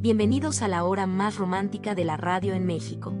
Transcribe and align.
Bienvenidos 0.00 0.62
a 0.62 0.68
la 0.68 0.84
hora 0.84 1.08
más 1.08 1.38
romántica 1.38 1.96
de 1.96 2.04
la 2.04 2.16
radio 2.16 2.54
en 2.54 2.64
México. 2.64 3.12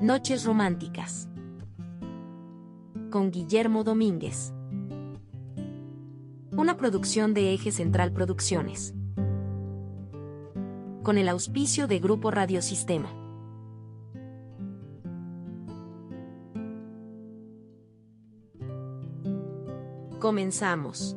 Noches 0.00 0.44
Románticas. 0.44 1.28
Con 3.12 3.30
Guillermo 3.30 3.84
Domínguez. 3.84 4.52
Una 6.50 6.76
producción 6.76 7.32
de 7.32 7.54
Eje 7.54 7.70
Central 7.70 8.12
Producciones. 8.12 8.92
Con 11.04 11.16
el 11.16 11.28
auspicio 11.28 11.86
de 11.86 12.00
Grupo 12.00 12.32
Radiosistema. 12.32 13.08
Comenzamos. 20.18 21.16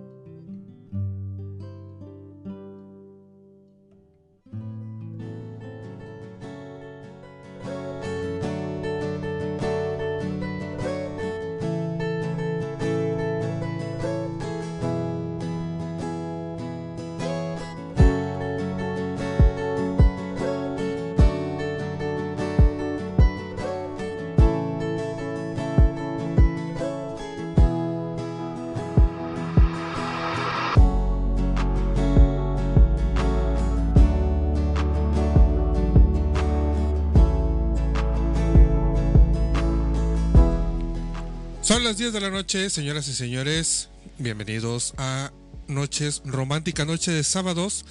Las 41.89 41.97
10 41.97 42.13
de 42.13 42.21
la 42.21 42.29
noche, 42.29 42.69
señoras 42.69 43.07
y 43.07 43.15
señores. 43.15 43.89
Bienvenidos 44.19 44.93
a 44.99 45.31
Noches 45.67 46.21
Romántica, 46.23 46.85
Noche 46.85 47.11
de 47.11 47.23
Sábados, 47.23 47.83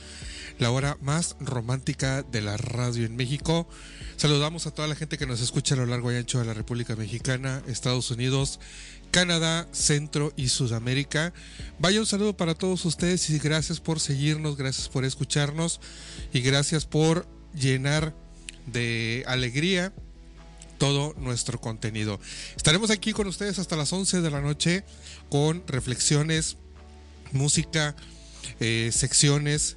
la 0.61 0.71
hora 0.71 0.97
más 1.01 1.35
romántica 1.41 2.23
de 2.23 2.41
la 2.41 2.57
radio 2.57 3.07
en 3.07 3.17
México. 3.17 3.69
Saludamos 4.17 4.69
a 4.69 4.71
toda 4.71 4.87
la 4.87 4.95
gente 4.95 5.19
que 5.19 5.27
nos 5.27 5.41
escucha 5.41 5.75
a 5.75 5.79
lo 5.79 5.87
largo 5.87 6.13
y 6.13 6.15
ancho 6.15 6.39
de 6.39 6.45
la 6.45 6.55
República 6.55 6.95
Mexicana, 6.95 7.61
Estados 7.67 8.13
Unidos, 8.13 8.61
Canadá, 9.11 9.67
Centro 9.73 10.33
y 10.37 10.51
Sudamérica. 10.51 11.33
Vaya 11.81 11.99
un 11.99 12.07
saludo 12.07 12.37
para 12.37 12.55
todos 12.55 12.85
ustedes 12.85 13.29
y 13.31 13.41
gracias 13.41 13.81
por 13.81 13.99
seguirnos, 13.99 14.57
gracias 14.57 14.89
por 14.89 15.05
escucharnos 15.05 15.81
y 16.33 16.43
gracias 16.43 16.87
por 16.87 17.27
llenar 17.53 18.15
de 18.65 19.25
alegría 19.27 19.93
todo 20.79 21.15
nuestro 21.19 21.61
contenido. 21.61 22.19
Estaremos 22.57 22.91
aquí 22.91 23.13
con 23.13 23.27
ustedes 23.27 23.59
hasta 23.59 23.77
las 23.77 23.93
11 23.93 24.21
de 24.21 24.31
la 24.31 24.41
noche 24.41 24.85
con 25.29 25.63
reflexiones, 25.67 26.57
música, 27.33 27.95
eh, 28.61 28.91
secciones 28.93 29.77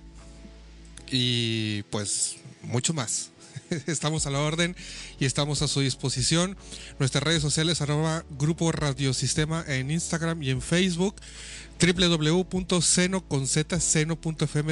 y 1.12 1.84
pues 1.84 2.38
mucho 2.64 2.94
más. 2.94 3.32
Estamos 3.88 4.26
a 4.26 4.32
la 4.32 4.40
orden 4.40 4.76
y 5.20 5.26
estamos 5.26 5.62
a 5.62 5.68
su 5.68 5.82
disposición. 5.82 6.58
Nuestras 7.00 7.24
redes 7.24 7.42
sociales 7.42 7.82
arroba 7.82 8.24
Grupo 8.38 8.72
Radiosistema 8.72 9.64
en 9.68 9.92
Instagram 9.92 10.42
y 10.44 10.52
en 10.52 10.62
Facebook 10.62 11.16
www.seno.fm 11.80 12.40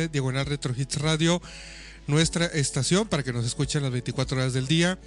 diagonal 0.09 0.59
radio 0.99 1.41
nuestra 2.09 2.47
estación 2.47 3.07
para 3.07 3.23
que 3.23 3.31
nos 3.31 3.45
escuchen 3.45 3.83
las 3.83 3.91
24 3.91 4.37
horas 4.37 4.53
del 4.53 4.67
día. 4.67 4.97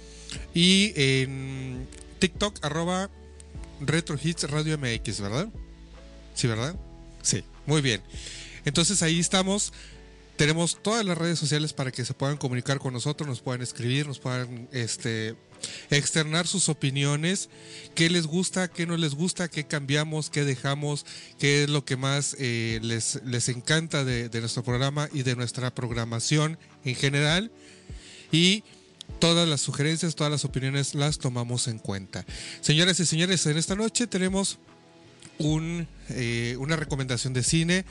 Y 0.53 0.93
en 0.95 1.87
TikTok, 2.19 2.63
arroba 2.63 3.09
Retro 3.81 4.17
Hits 4.21 4.49
Radio 4.49 4.77
MX, 4.77 5.21
¿verdad? 5.21 5.49
Sí, 6.33 6.47
¿verdad? 6.47 6.75
Sí, 7.21 7.43
muy 7.65 7.81
bien. 7.81 8.01
Entonces 8.65 9.03
ahí 9.03 9.19
estamos. 9.19 9.73
Tenemos 10.37 10.81
todas 10.81 11.05
las 11.05 11.17
redes 11.17 11.37
sociales 11.37 11.73
para 11.73 11.91
que 11.91 12.05
se 12.05 12.15
puedan 12.15 12.37
comunicar 12.37 12.79
con 12.79 12.93
nosotros, 12.93 13.27
nos 13.29 13.41
puedan 13.41 13.61
escribir, 13.61 14.07
nos 14.07 14.17
puedan 14.17 14.67
este, 14.71 15.35
externar 15.91 16.47
sus 16.47 16.69
opiniones, 16.69 17.49
qué 17.93 18.09
les 18.09 18.25
gusta, 18.25 18.67
qué 18.67 18.87
no 18.87 18.97
les 18.97 19.13
gusta, 19.13 19.47
qué 19.47 19.65
cambiamos, 19.65 20.31
qué 20.31 20.43
dejamos, 20.43 21.05
qué 21.37 21.63
es 21.63 21.69
lo 21.69 21.85
que 21.85 21.97
más 21.97 22.35
eh, 22.39 22.79
les, 22.81 23.21
les 23.25 23.47
encanta 23.47 24.03
de, 24.03 24.27
de 24.27 24.39
nuestro 24.39 24.63
programa 24.63 25.07
y 25.13 25.21
de 25.21 25.35
nuestra 25.35 25.75
programación 25.75 26.57
en 26.85 26.95
general. 26.95 27.51
Y 28.31 28.63
todas 29.19 29.47
las 29.47 29.61
sugerencias, 29.61 30.15
todas 30.15 30.31
las 30.31 30.45
opiniones 30.45 30.95
las 30.95 31.19
tomamos 31.19 31.67
en 31.67 31.79
cuenta. 31.79 32.25
Señoras 32.61 32.99
y 32.99 33.05
señores, 33.05 33.45
en 33.45 33.57
esta 33.57 33.75
noche 33.75 34.07
tenemos 34.07 34.59
un, 35.37 35.87
eh, 36.09 36.55
una 36.59 36.75
recomendación 36.75 37.33
de 37.33 37.43
cine. 37.43 37.85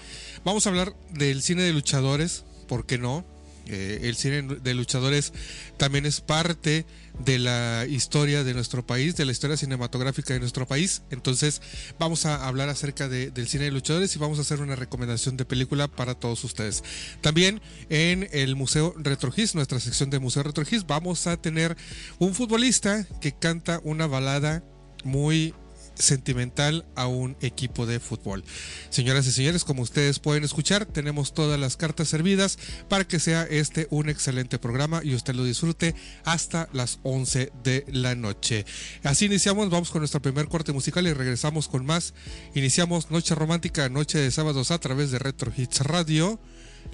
Vamos 0.44 0.66
a 0.66 0.70
hablar 0.70 0.94
del 1.10 1.42
cine 1.42 1.62
de 1.62 1.72
luchadores, 1.72 2.44
¿por 2.68 2.86
qué 2.86 2.98
no? 2.98 3.24
Eh, 3.66 4.00
el 4.02 4.16
cine 4.16 4.42
de 4.42 4.74
luchadores 4.74 5.32
también 5.76 6.04
es 6.04 6.20
parte 6.20 6.84
de 7.18 7.38
la 7.38 7.86
historia 7.88 8.44
de 8.44 8.54
nuestro 8.54 8.86
país, 8.86 9.16
de 9.16 9.24
la 9.24 9.32
historia 9.32 9.56
cinematográfica 9.56 10.34
de 10.34 10.40
nuestro 10.40 10.66
país. 10.66 11.02
Entonces 11.10 11.60
vamos 11.98 12.26
a 12.26 12.46
hablar 12.46 12.68
acerca 12.68 13.08
de, 13.08 13.30
del 13.30 13.48
cine 13.48 13.64
de 13.64 13.70
luchadores 13.70 14.14
y 14.16 14.18
vamos 14.18 14.38
a 14.38 14.42
hacer 14.42 14.60
una 14.60 14.76
recomendación 14.76 15.36
de 15.36 15.44
película 15.44 15.88
para 15.88 16.14
todos 16.14 16.42
ustedes. 16.44 16.82
También 17.20 17.60
en 17.88 18.28
el 18.32 18.56
Museo 18.56 18.94
Retrogis, 18.96 19.54
nuestra 19.54 19.80
sección 19.80 20.10
de 20.10 20.18
Museo 20.18 20.42
Retrogis, 20.42 20.86
vamos 20.86 21.26
a 21.26 21.36
tener 21.36 21.76
un 22.18 22.34
futbolista 22.34 23.06
que 23.20 23.32
canta 23.32 23.80
una 23.84 24.06
balada 24.06 24.62
muy 25.04 25.54
sentimental 26.02 26.84
a 26.94 27.06
un 27.06 27.36
equipo 27.40 27.86
de 27.86 28.00
fútbol. 28.00 28.44
Señoras 28.90 29.26
y 29.26 29.32
señores, 29.32 29.64
como 29.64 29.82
ustedes 29.82 30.18
pueden 30.18 30.44
escuchar, 30.44 30.84
tenemos 30.86 31.32
todas 31.32 31.58
las 31.58 31.76
cartas 31.76 32.08
servidas 32.08 32.58
para 32.88 33.06
que 33.06 33.20
sea 33.20 33.44
este 33.44 33.86
un 33.90 34.08
excelente 34.08 34.58
programa 34.58 35.00
y 35.02 35.14
usted 35.14 35.34
lo 35.34 35.44
disfrute 35.44 35.94
hasta 36.24 36.68
las 36.72 36.98
11 37.02 37.52
de 37.62 37.84
la 37.88 38.14
noche. 38.14 38.66
Así 39.02 39.26
iniciamos, 39.26 39.70
vamos 39.70 39.90
con 39.90 40.00
nuestro 40.00 40.20
primer 40.20 40.48
corte 40.48 40.72
musical 40.72 41.06
y 41.06 41.12
regresamos 41.12 41.68
con 41.68 41.86
más. 41.86 42.14
Iniciamos 42.54 43.10
Noche 43.10 43.34
Romántica, 43.34 43.88
Noche 43.88 44.18
de 44.18 44.30
Sábados 44.30 44.70
a 44.70 44.78
través 44.78 45.10
de 45.10 45.18
Retro 45.18 45.52
Hits 45.56 45.80
Radio, 45.80 46.40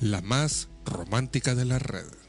la 0.00 0.20
más 0.20 0.68
romántica 0.84 1.54
de 1.54 1.64
la 1.64 1.78
red. 1.78 2.27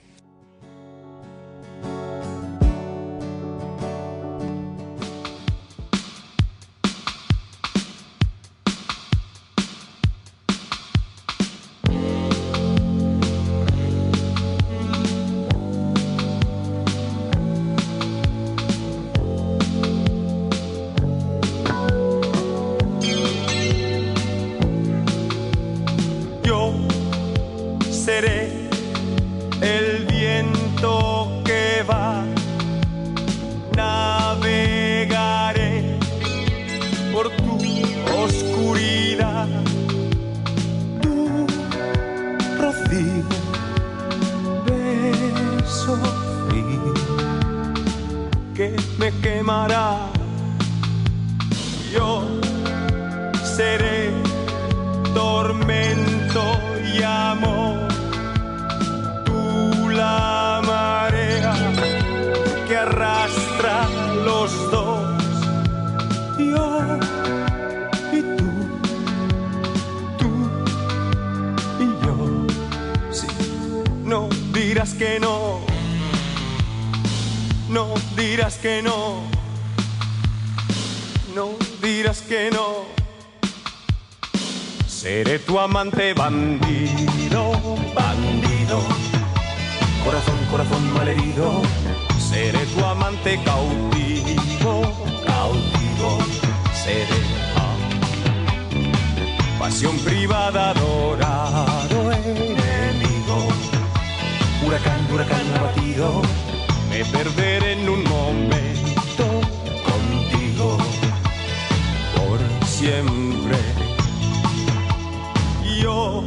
Yo 115.81 116.24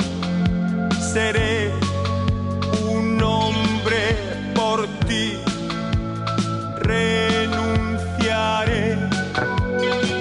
seré 1.12 1.70
un 2.88 3.22
hombre 3.22 4.16
por 4.54 4.86
ti. 5.06 5.38
Renunciaré 6.80 7.78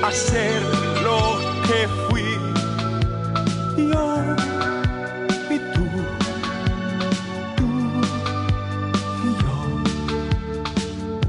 a 0.03 0.11
ser 0.11 0.61
lo 1.03 1.39
que 1.67 1.87
fui. 2.07 2.29
Yo 3.77 4.05
y 5.49 5.57
tú, 5.73 5.85
tú 7.57 7.67
y 9.27 9.29
yo. 9.41 9.55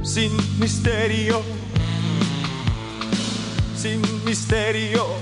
Sin 0.02 0.32
misterio, 0.58 1.42
sin 3.76 4.00
misterio 4.24 5.21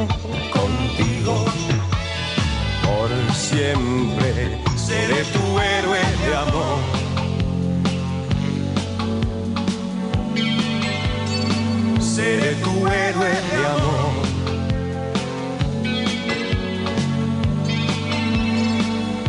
siempre 3.51 4.57
seré 4.75 5.23
tu 5.33 5.43
héroe 5.59 6.01
de 6.23 6.35
amor. 6.45 6.79
Seré 11.99 12.51
tu 12.63 12.73
héroe 12.87 13.33
de 13.51 13.59
amor. 13.75 14.11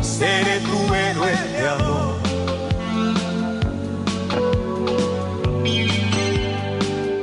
Seré 0.02 0.56
tu 0.68 0.78
héroe 0.94 1.34
de 1.54 1.68
amor. 1.76 2.12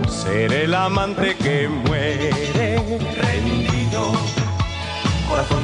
Seré 0.09 0.63
el 0.65 0.73
amante 0.73 1.35
que 1.37 1.67
muere 1.67 2.31
rendido 3.21 4.39
corazón, 5.29 5.63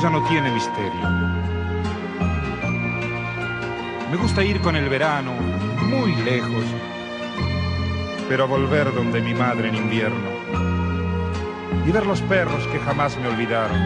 Ya 0.00 0.10
no 0.10 0.22
tiene 0.28 0.50
misterio. 0.50 1.08
Me 4.10 4.16
gusta 4.16 4.44
ir 4.44 4.60
con 4.60 4.76
el 4.76 4.88
verano 4.88 5.32
muy 5.88 6.14
lejos, 6.16 6.64
pero 8.28 8.46
volver 8.46 8.94
donde 8.94 9.20
mi 9.20 9.34
madre 9.34 9.68
en 9.68 9.76
invierno 9.76 10.30
y 11.86 11.90
ver 11.92 12.04
los 12.06 12.20
perros 12.22 12.66
que 12.68 12.78
jamás 12.80 13.16
me 13.18 13.28
olvidaron 13.28 13.80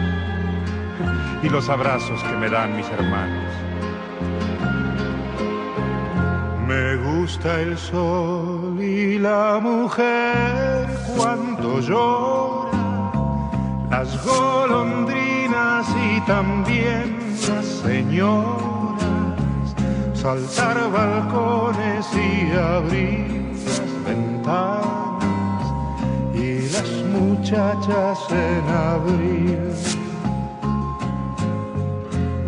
y 1.43 1.49
los 1.49 1.69
abrazos 1.69 2.21
que 2.23 2.35
me 2.35 2.49
dan 2.49 2.75
mis 2.75 2.89
hermanos. 2.89 3.53
Me 6.67 6.95
gusta 6.97 7.61
el 7.61 7.77
sol 7.77 8.81
y 8.81 9.17
la 9.17 9.59
mujer 9.61 10.87
cuando 11.15 11.79
llora, 11.79 12.71
las 13.89 14.25
golondrinas 14.25 15.20
y 15.61 16.21
también 16.21 17.17
las 17.47 17.65
señoras, 17.65 19.01
saltar 20.13 20.77
balcones 20.91 22.07
y 22.13 22.51
abrir 22.57 23.53
las 23.65 23.81
ventanas 24.05 25.63
y 26.33 26.61
las 26.75 26.91
muchachas 27.15 28.19
en 28.31 28.65
abril. 28.93 29.59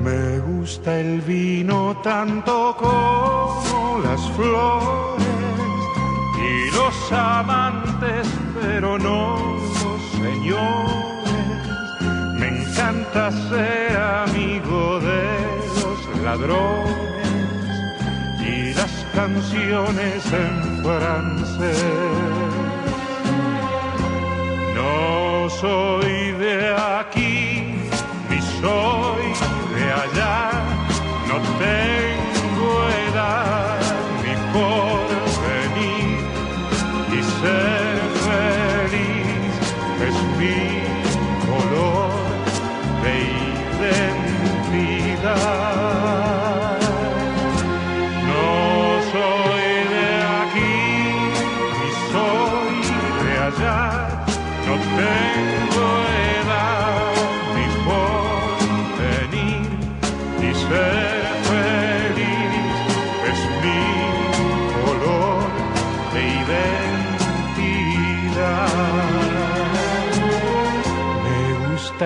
Me 0.04 0.40
gusta 0.40 1.00
el 1.00 1.22
vino 1.22 1.96
tanto 2.04 2.76
como 2.80 4.00
las 4.04 4.22
flores 4.32 5.28
y 6.50 6.76
los 6.76 7.12
amantes, 7.12 8.28
pero 8.60 8.98
no 8.98 9.38
los 9.38 10.02
señores. 10.20 11.03
Encanta 13.14 13.32
ser 13.48 13.96
amigo 13.96 15.00
de 15.00 15.24
los 15.84 16.24
ladrones 16.24 17.30
y 18.42 18.74
las 18.74 19.06
canciones 19.14 20.26
en 20.34 20.84
francés. 20.84 21.84
No 24.74 25.48
soy 25.62 26.32
de 26.40 26.76
aquí, 26.76 27.76
ni 28.32 28.42
soy 28.60 29.26
de 29.76 29.86
allá, 29.94 30.50
no 31.28 31.36
tengo 31.60 32.90
edad 33.12 33.63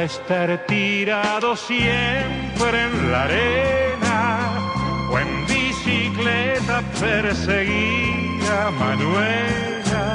estar 0.08 0.66
tirado 0.68 1.54
siempre 1.58 2.76
en 2.86 3.12
la 3.12 3.24
arena 3.24 4.20
o 5.12 5.20
en 5.20 5.46
bicicleta 5.48 6.82
perseguir 6.98 8.42
a 8.50 8.72
Manuela 8.72 10.06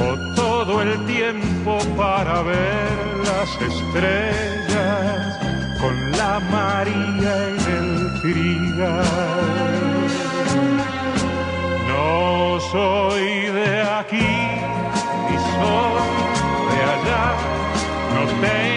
o 0.00 0.34
todo 0.34 0.80
el 0.80 0.92
tiempo 1.04 1.78
para 1.94 2.40
ver 2.40 2.96
las 3.28 3.50
estrellas 3.70 5.38
con 5.78 5.94
la 6.12 6.40
María 6.50 7.32
en 7.48 7.58
el 7.78 8.20
trigal. 8.22 9.04
No 11.88 12.58
soy 12.72 13.26
de 13.58 13.82
aquí 13.82 14.32
ni 15.28 15.36
soy 15.52 16.08
de 16.70 16.78
allá, 16.94 17.24
no 18.14 18.22
tengo 18.40 18.71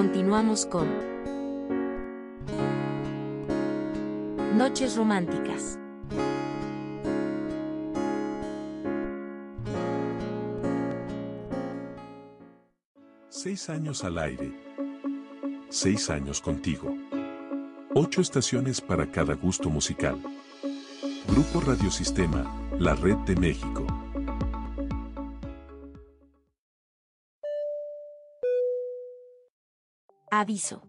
Continuamos 0.00 0.64
con 0.64 0.88
Noches 4.56 4.96
Románticas. 4.96 5.78
Seis 13.28 13.68
años 13.68 14.02
al 14.02 14.18
aire. 14.20 14.50
Seis 15.68 16.08
años 16.08 16.40
contigo. 16.40 16.96
Ocho 17.94 18.22
estaciones 18.22 18.80
para 18.80 19.10
cada 19.10 19.34
gusto 19.34 19.68
musical. 19.68 20.18
Grupo 21.28 21.60
Radiosistema, 21.60 22.70
la 22.78 22.94
red 22.94 23.16
de 23.26 23.36
México. 23.36 23.89
Aviso. 30.40 30.80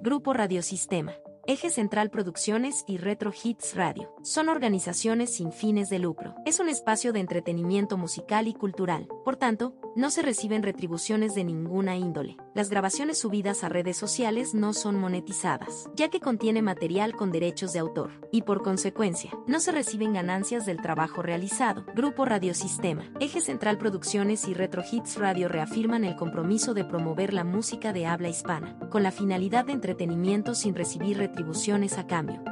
Grupo 0.00 0.32
Radiosistema. 0.32 1.12
Eje 1.46 1.68
Central 1.68 2.08
Producciones 2.08 2.82
y 2.86 2.96
Retro 2.96 3.30
Hits 3.30 3.74
Radio. 3.74 4.14
Son 4.22 4.48
organizaciones 4.48 5.34
sin 5.34 5.52
fines 5.52 5.90
de 5.90 5.98
lucro. 5.98 6.34
Es 6.46 6.60
un 6.60 6.70
espacio 6.70 7.12
de 7.12 7.20
entretenimiento 7.20 7.98
musical 7.98 8.48
y 8.48 8.54
cultural. 8.54 9.06
Por 9.22 9.36
tanto, 9.36 9.74
no 9.96 10.10
se 10.10 10.22
reciben 10.22 10.62
retribuciones 10.62 11.34
de 11.34 11.44
ninguna 11.44 11.96
índole. 11.96 12.36
Las 12.54 12.70
grabaciones 12.70 13.18
subidas 13.18 13.64
a 13.64 13.68
redes 13.68 13.96
sociales 13.96 14.54
no 14.54 14.72
son 14.72 14.96
monetizadas, 14.96 15.88
ya 15.94 16.08
que 16.08 16.20
contiene 16.20 16.62
material 16.62 17.14
con 17.14 17.30
derechos 17.30 17.72
de 17.72 17.78
autor, 17.78 18.10
y 18.32 18.42
por 18.42 18.62
consecuencia, 18.62 19.30
no 19.46 19.60
se 19.60 19.72
reciben 19.72 20.12
ganancias 20.12 20.66
del 20.66 20.82
trabajo 20.82 21.22
realizado. 21.22 21.84
Grupo 21.94 22.24
Radiosistema, 22.24 23.04
Eje 23.20 23.40
Central 23.40 23.78
Producciones 23.78 24.48
y 24.48 24.54
Retro 24.54 24.82
Hits 24.90 25.16
Radio 25.16 25.48
reafirman 25.48 26.04
el 26.04 26.16
compromiso 26.16 26.74
de 26.74 26.84
promover 26.84 27.32
la 27.32 27.44
música 27.44 27.92
de 27.92 28.06
habla 28.06 28.28
hispana, 28.28 28.78
con 28.90 29.02
la 29.02 29.12
finalidad 29.12 29.64
de 29.66 29.72
entretenimiento 29.72 30.54
sin 30.54 30.74
recibir 30.74 31.18
retribuciones 31.18 31.98
a 31.98 32.06
cambio. 32.06 32.42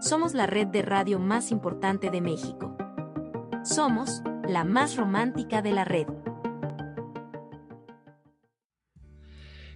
Somos 0.00 0.34
la 0.34 0.46
red 0.46 0.66
de 0.66 0.82
radio 0.82 1.18
más 1.18 1.50
importante 1.50 2.10
de 2.10 2.20
México. 2.20 2.76
Somos 3.62 4.22
la 4.48 4.64
más 4.64 4.96
romántica 4.96 5.62
de 5.62 5.72
la 5.72 5.84
red. 5.84 6.06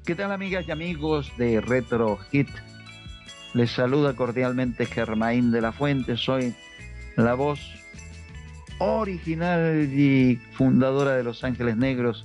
¿Qué 0.07 0.15
tal 0.15 0.31
amigas 0.31 0.69
y 0.69 0.71
amigos 0.71 1.33
de 1.37 1.61
Retro 1.61 2.17
Hit? 2.31 2.49
Les 3.55 3.73
saluda 3.73 4.15
cordialmente 4.15 4.87
Germain 4.87 5.51
de 5.51 5.61
la 5.61 5.73
Fuente, 5.73 6.17
soy 6.17 6.55
la 7.17 7.35
voz 7.35 7.59
original 8.79 9.93
y 9.93 10.37
fundadora 10.53 11.17
de 11.17 11.25
Los 11.25 11.43
Ángeles 11.43 11.77
Negros 11.77 12.25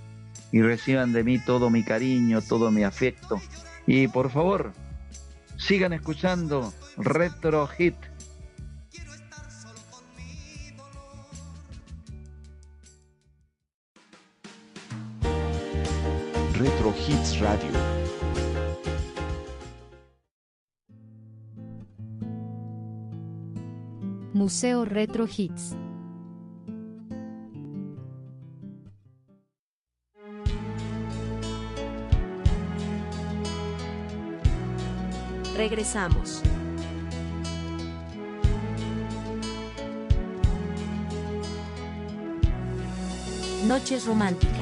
y 0.52 0.62
reciban 0.62 1.12
de 1.12 1.24
mí 1.24 1.40
todo 1.40 1.72
mi 1.72 1.84
cariño, 1.84 2.44
todo 2.44 2.70
mi 2.70 2.84
afecto 2.84 3.42
y 3.88 4.08
por 4.08 4.30
favor 4.30 4.74
sigan 5.58 5.92
escuchando 5.92 6.72
Retro 6.98 7.66
Hit. 7.66 7.96
Hits 16.94 17.40
Radio. 17.40 17.72
Museo 24.34 24.86
Retro 24.86 25.26
Hits. 25.26 25.76
Regresamos. 35.56 36.42
Noches 43.68 44.06
románticas. 44.06 44.61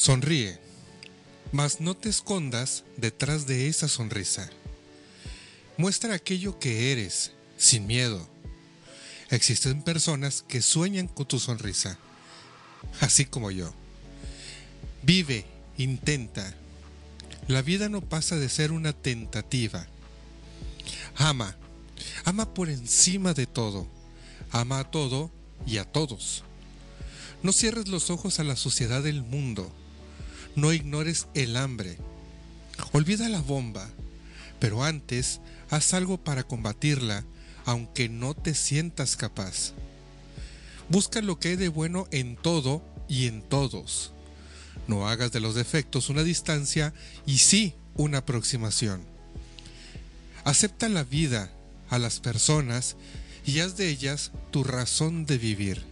Sonríe, 0.00 0.58
mas 1.52 1.82
no 1.82 1.94
te 1.94 2.08
escondas 2.08 2.84
detrás 2.96 3.46
de 3.46 3.68
esa 3.68 3.86
sonrisa. 3.86 4.48
Muestra 5.76 6.14
aquello 6.14 6.58
que 6.58 6.90
eres, 6.90 7.32
sin 7.58 7.86
miedo. 7.86 8.26
Existen 9.28 9.82
personas 9.82 10.42
que 10.48 10.62
sueñan 10.62 11.06
con 11.06 11.26
tu 11.26 11.38
sonrisa, 11.38 11.98
así 13.00 13.26
como 13.26 13.50
yo. 13.50 13.74
Vive, 15.02 15.44
intenta. 15.76 16.54
La 17.46 17.60
vida 17.60 17.90
no 17.90 18.00
pasa 18.00 18.36
de 18.36 18.48
ser 18.48 18.72
una 18.72 18.94
tentativa. 18.94 19.86
Ama, 21.16 21.58
ama 22.24 22.54
por 22.54 22.70
encima 22.70 23.34
de 23.34 23.46
todo. 23.46 23.86
Ama 24.50 24.78
a 24.78 24.90
todo 24.90 25.30
y 25.66 25.76
a 25.76 25.84
todos. 25.84 26.42
No 27.42 27.52
cierres 27.52 27.88
los 27.88 28.08
ojos 28.08 28.40
a 28.40 28.44
la 28.44 28.56
suciedad 28.56 29.02
del 29.02 29.22
mundo. 29.22 29.70
No 30.56 30.72
ignores 30.72 31.28
el 31.34 31.56
hambre. 31.56 31.96
Olvida 32.92 33.28
la 33.28 33.40
bomba, 33.40 33.88
pero 34.58 34.84
antes 34.84 35.40
haz 35.70 35.94
algo 35.94 36.18
para 36.18 36.42
combatirla, 36.42 37.24
aunque 37.64 38.08
no 38.08 38.34
te 38.34 38.54
sientas 38.54 39.16
capaz. 39.16 39.72
Busca 40.88 41.22
lo 41.22 41.38
que 41.38 41.48
hay 41.50 41.56
de 41.56 41.68
bueno 41.68 42.08
en 42.10 42.36
todo 42.36 42.82
y 43.08 43.26
en 43.26 43.42
todos. 43.42 44.12
No 44.88 45.08
hagas 45.08 45.30
de 45.32 45.40
los 45.40 45.54
defectos 45.54 46.08
una 46.08 46.22
distancia 46.22 46.92
y 47.26 47.38
sí 47.38 47.74
una 47.94 48.18
aproximación. 48.18 49.02
Acepta 50.44 50.88
la 50.88 51.04
vida, 51.04 51.52
a 51.90 51.98
las 51.98 52.20
personas 52.20 52.96
y 53.44 53.60
haz 53.60 53.76
de 53.76 53.88
ellas 53.88 54.30
tu 54.50 54.64
razón 54.64 55.26
de 55.26 55.38
vivir. 55.38 55.82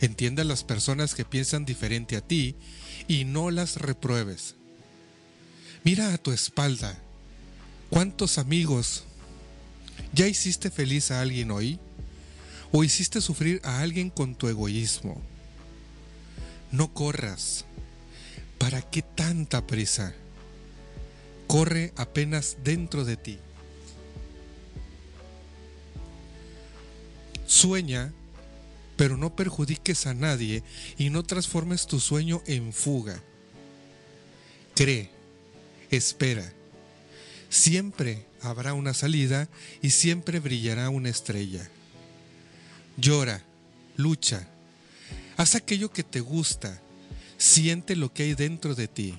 Entiende 0.00 0.42
a 0.42 0.44
las 0.44 0.64
personas 0.64 1.14
que 1.14 1.24
piensan 1.24 1.64
diferente 1.64 2.16
a 2.16 2.20
ti 2.20 2.54
y 3.08 3.24
no 3.24 3.50
las 3.50 3.76
repruebes. 3.76 4.54
Mira 5.82 6.12
a 6.12 6.18
tu 6.18 6.30
espalda. 6.30 6.96
¿Cuántos 7.90 8.36
amigos? 8.36 9.04
¿Ya 10.12 10.28
hiciste 10.28 10.70
feliz 10.70 11.10
a 11.10 11.22
alguien 11.22 11.50
hoy? 11.50 11.80
¿O 12.70 12.84
hiciste 12.84 13.22
sufrir 13.22 13.60
a 13.64 13.80
alguien 13.80 14.10
con 14.10 14.34
tu 14.34 14.48
egoísmo? 14.48 15.20
No 16.70 16.92
corras. 16.92 17.64
¿Para 18.58 18.82
qué 18.82 19.00
tanta 19.02 19.66
prisa? 19.66 20.14
Corre 21.46 21.94
apenas 21.96 22.58
dentro 22.62 23.06
de 23.06 23.16
ti. 23.16 23.38
Sueña, 27.46 28.12
pero 28.98 29.16
no 29.16 29.36
perjudiques 29.36 30.08
a 30.08 30.12
nadie 30.12 30.64
y 30.98 31.08
no 31.08 31.22
transformes 31.22 31.86
tu 31.86 32.00
sueño 32.00 32.42
en 32.46 32.72
fuga. 32.72 33.22
Cree, 34.74 35.08
espera. 35.88 36.52
Siempre 37.48 38.26
habrá 38.42 38.74
una 38.74 38.94
salida 38.94 39.48
y 39.82 39.90
siempre 39.90 40.40
brillará 40.40 40.90
una 40.90 41.10
estrella. 41.10 41.70
Llora, 42.96 43.40
lucha, 43.96 44.48
haz 45.36 45.54
aquello 45.54 45.92
que 45.92 46.02
te 46.02 46.18
gusta, 46.18 46.82
siente 47.38 47.94
lo 47.94 48.12
que 48.12 48.24
hay 48.24 48.34
dentro 48.34 48.74
de 48.74 48.88
ti. 48.88 49.14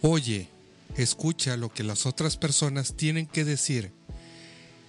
Oye, 0.00 0.46
escucha 0.96 1.56
lo 1.56 1.74
que 1.74 1.82
las 1.82 2.06
otras 2.06 2.36
personas 2.36 2.94
tienen 2.94 3.26
que 3.26 3.44
decir. 3.44 3.90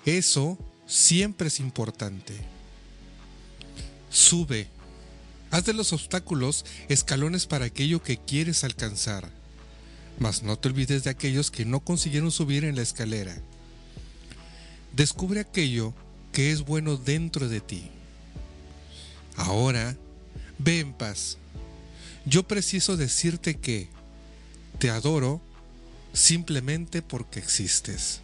Eso 0.05 0.59
siempre 0.85 1.47
es 1.47 1.59
importante. 1.59 2.58
Sube. 4.09 4.67
Haz 5.51 5.65
de 5.65 5.73
los 5.73 5.93
obstáculos 5.93 6.65
escalones 6.89 7.47
para 7.47 7.65
aquello 7.65 8.03
que 8.03 8.17
quieres 8.17 8.63
alcanzar. 8.63 9.29
Mas 10.19 10.43
no 10.43 10.57
te 10.57 10.67
olvides 10.67 11.03
de 11.03 11.09
aquellos 11.09 11.49
que 11.51 11.65
no 11.65 11.79
consiguieron 11.79 12.31
subir 12.31 12.65
en 12.65 12.75
la 12.75 12.81
escalera. 12.81 13.35
Descubre 14.93 15.39
aquello 15.39 15.93
que 16.33 16.51
es 16.51 16.61
bueno 16.65 16.97
dentro 16.97 17.47
de 17.47 17.61
ti. 17.61 17.89
Ahora, 19.35 19.95
ve 20.57 20.79
en 20.79 20.93
paz. 20.93 21.37
Yo 22.25 22.43
preciso 22.43 22.97
decirte 22.97 23.55
que 23.55 23.87
te 24.77 24.89
adoro 24.89 25.41
simplemente 26.13 27.01
porque 27.01 27.39
existes. 27.39 28.21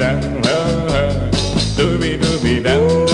down, 0.00 0.40
ah, 0.46 0.86
ah, 0.88 1.76
do 1.76 1.98
me, 1.98 2.16
do 2.16 2.40
me 2.42 2.62
down. 2.62 3.09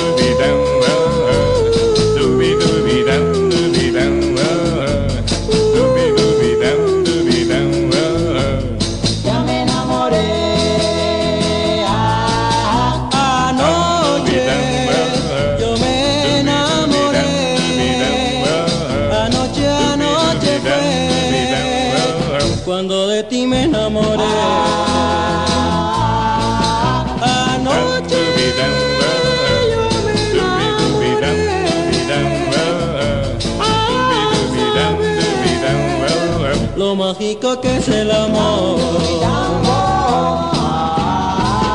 Mágico 37.06 37.60
que 37.60 37.76
es 37.76 37.88
el 37.88 38.10
amor. 38.10 38.80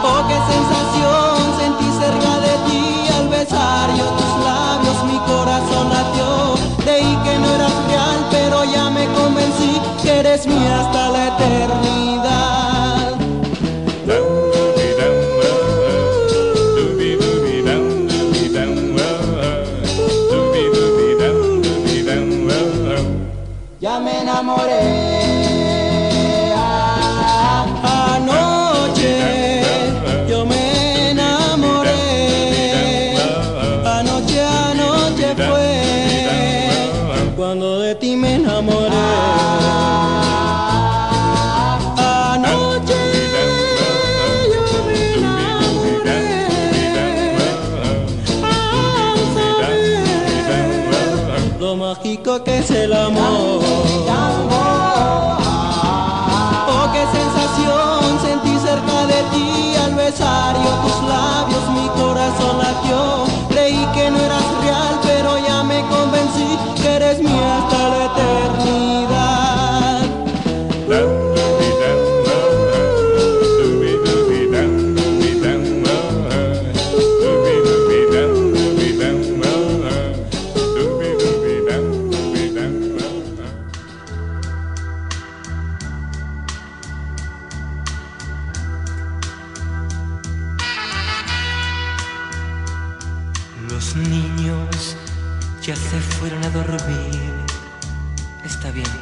Oh, 0.09 0.21
qué 0.27 0.37
sensación 0.53 1.35
sentí 1.59 1.87
cerca 2.03 2.33
de 2.47 2.53
ti 2.67 2.83
al 3.17 3.27
besar 3.29 3.85
yo 3.97 4.07
tus 4.19 4.33
labios, 4.49 4.97
mi 5.09 5.19
corazón 5.31 5.85
latió. 5.97 6.29
Creí 6.83 7.15
que 7.23 7.33
no 7.39 7.47
eras 7.55 7.75
real, 7.87 8.19
pero 8.29 8.65
ya 8.65 8.89
me 8.89 9.05
convencí 9.19 9.79
que 10.03 10.19
eres 10.19 10.45
mía 10.47 10.81
hasta 10.81 11.09
la 11.09 11.27
eternidad. 11.27 11.91
Ya 23.79 23.99
me 23.99 24.21
enamoré 24.21 24.90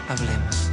hablemos. 0.10 0.69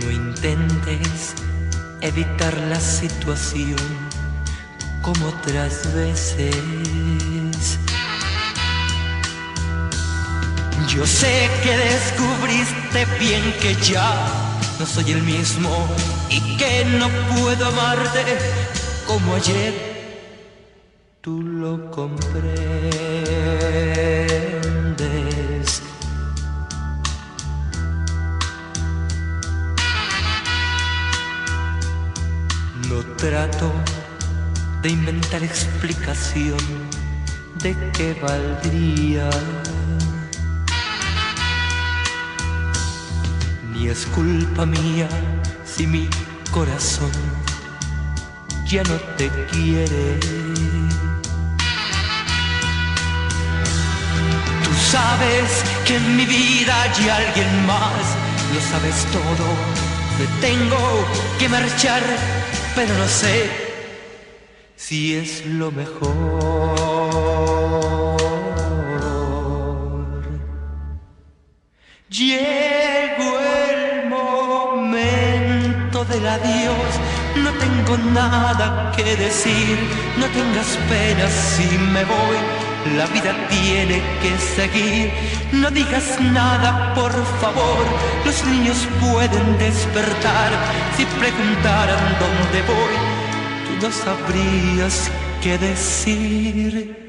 No 0.00 0.10
intentes 0.10 1.34
evitar 2.00 2.56
la 2.70 2.80
situación 2.80 3.76
como 5.02 5.26
otras 5.26 5.92
veces. 5.94 7.78
Yo 10.88 11.06
sé 11.06 11.50
que 11.62 11.76
descubriste 11.76 13.04
bien 13.18 13.54
que 13.60 13.74
ya 13.82 14.26
no 14.78 14.86
soy 14.86 15.12
el 15.12 15.22
mismo 15.22 15.86
y 16.30 16.56
que 16.56 16.84
no 16.84 17.08
puedo 17.34 17.66
amarte 17.66 18.24
como 19.06 19.34
ayer. 19.34 19.74
Tú 21.20 21.42
lo 21.42 21.90
comprendes. 21.90 24.05
Trato 33.28 33.72
de 34.82 34.90
inventar 34.90 35.42
explicación 35.42 36.64
de 37.60 37.74
qué 37.92 38.14
valdría. 38.22 39.28
Ni 43.72 43.88
es 43.88 44.06
culpa 44.14 44.64
mía 44.64 45.08
si 45.64 45.88
mi 45.88 46.08
corazón 46.52 47.10
ya 48.64 48.84
no 48.84 48.96
te 49.18 49.28
quiere. 49.50 50.20
Tú 54.64 54.72
sabes 54.92 55.64
que 55.84 55.96
en 55.96 56.16
mi 56.16 56.26
vida 56.26 56.82
hay 56.82 57.08
alguien 57.08 57.66
más, 57.66 58.02
lo 58.54 58.60
sabes 58.70 59.04
todo. 59.10 59.46
Me 60.18 60.26
tengo 60.40 61.04
que 61.40 61.48
marchar, 61.48 62.02
pero 62.76 62.94
no 62.94 63.08
sé 63.08 63.50
si 64.76 65.16
es 65.16 65.46
lo 65.46 65.72
mejor. 65.72 66.06
Llegó 72.10 73.30
el 73.70 74.08
momento 74.10 76.04
del 76.04 76.28
adiós, 76.28 76.90
no 77.44 77.50
tengo 77.64 77.96
nada 78.12 78.92
que 78.94 79.16
decir, 79.16 79.78
no 80.18 80.26
tengas 80.26 80.76
pena 80.90 81.26
si 81.28 81.78
me 81.78 82.04
voy, 82.04 82.38
La 82.94 83.06
vida 83.06 83.34
tiene 83.48 84.00
que 84.22 84.38
seguir. 84.38 85.10
No 85.52 85.70
digas 85.70 86.20
nada, 86.20 86.94
por 86.94 87.12
favor. 87.40 87.84
Los 88.24 88.44
niños 88.44 88.86
pueden 89.00 89.58
despertar. 89.58 90.50
Si 90.96 91.04
preguntaran 91.04 92.16
dónde 92.20 92.62
voy, 92.62 92.94
tú 93.66 93.86
no 93.86 93.92
sabrías 93.92 95.10
qué 95.42 95.58
decir. 95.58 97.06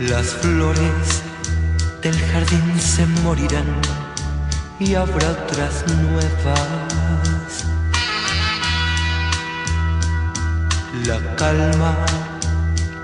Las 0.00 0.34
flores 0.34 1.25
del 2.06 2.20
jardín 2.30 2.80
se 2.80 3.04
morirán 3.24 3.66
y 4.78 4.94
habrá 4.94 5.28
otras 5.30 5.84
nuevas. 5.88 7.64
La 11.04 11.18
calma 11.34 11.96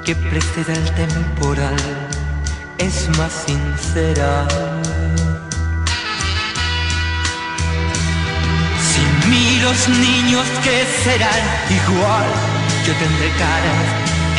que 0.05 0.15
precede 0.15 0.75
al 0.75 0.95
temporal 0.95 1.77
es 2.79 3.09
más 3.19 3.33
sincera. 3.47 4.47
Sin 8.91 9.31
mí 9.31 9.59
los 9.63 9.89
niños 9.89 10.47
que 10.63 10.77
serán 11.03 11.43
igual, 11.81 12.29
yo 12.87 12.93
tendré 13.03 13.31
caras 13.45 13.87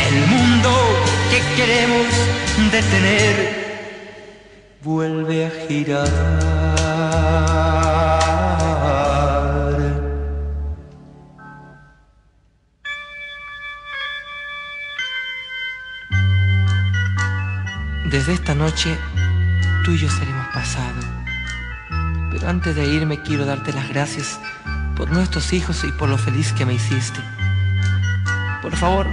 el 0.08 0.16
mundo 0.26 0.70
que 1.30 1.40
queremos 1.54 2.08
detener 2.72 3.63
vuelve 4.84 5.46
a 5.46 5.50
girar. 5.66 6.08
Desde 18.10 18.34
esta 18.34 18.54
noche 18.54 18.96
tú 19.84 19.92
y 19.92 19.98
yo 19.98 20.10
seremos 20.10 20.46
pasado. 20.48 21.00
Pero 22.30 22.48
antes 22.48 22.76
de 22.76 22.84
irme 22.86 23.22
quiero 23.22 23.46
darte 23.46 23.72
las 23.72 23.88
gracias 23.88 24.38
por 24.96 25.10
nuestros 25.10 25.52
hijos 25.52 25.82
y 25.84 25.92
por 25.92 26.10
lo 26.10 26.18
feliz 26.18 26.52
que 26.52 26.66
me 26.66 26.74
hiciste. 26.74 27.20
Por 28.60 28.76
favor, 28.76 29.06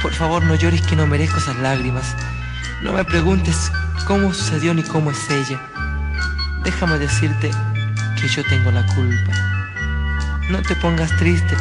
por 0.00 0.12
favor, 0.12 0.44
no 0.44 0.54
llores 0.54 0.82
que 0.82 0.96
no 0.96 1.06
merezco 1.06 1.38
esas 1.38 1.56
lágrimas. 1.56 2.14
No 2.82 2.92
me 2.92 3.04
preguntes 3.04 3.72
cómo 4.08 4.32
sucedió 4.32 4.72
ni 4.72 4.82
cómo 4.82 5.10
es 5.10 5.30
ella. 5.30 5.60
Déjame 6.64 6.98
decirte 6.98 7.50
que 8.18 8.26
yo 8.26 8.42
tengo 8.44 8.70
la 8.70 8.84
culpa. 8.86 9.32
No 10.48 10.62
te 10.62 10.74
pongas 10.76 11.14
triste, 11.18 11.54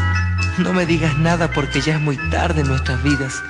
no 0.57 0.71
me 0.71 0.85
digas 0.85 1.17
nada 1.17 1.51
porque 1.51 1.81
ya 1.81 1.95
es 1.95 2.01
muy 2.01 2.15
tarde 2.29 2.61
en 2.61 2.69
nuestras 2.69 3.03
vidas. 3.03 3.43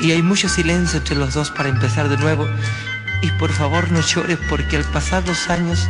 Y 0.00 0.12
hay 0.12 0.22
mucho 0.22 0.48
silencio 0.48 0.98
entre 0.98 1.16
los 1.16 1.34
dos 1.34 1.50
para 1.50 1.68
empezar 1.68 2.08
de 2.08 2.16
nuevo. 2.16 2.48
Y 3.22 3.30
por 3.32 3.50
favor 3.50 3.90
no 3.90 4.00
llores 4.00 4.38
porque 4.48 4.76
al 4.76 4.84
pasar 4.84 5.26
los 5.26 5.50
años, 5.50 5.88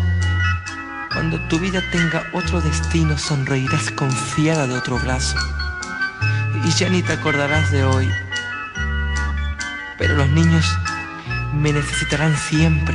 cuando 1.12 1.38
tu 1.48 1.58
vida 1.58 1.82
tenga 1.92 2.24
otro 2.32 2.62
destino, 2.62 3.18
sonreirás 3.18 3.90
confiada 3.90 4.66
de 4.66 4.74
otro 4.74 4.98
brazo 4.98 5.36
y 6.64 6.70
ya 6.70 6.88
ni 6.88 7.02
te 7.02 7.12
acordarás 7.12 7.70
de 7.70 7.84
hoy. 7.84 8.10
Pero 9.98 10.16
los 10.16 10.28
niños 10.30 10.66
me 11.56 11.72
necesitarán 11.72 12.36
siempre, 12.36 12.94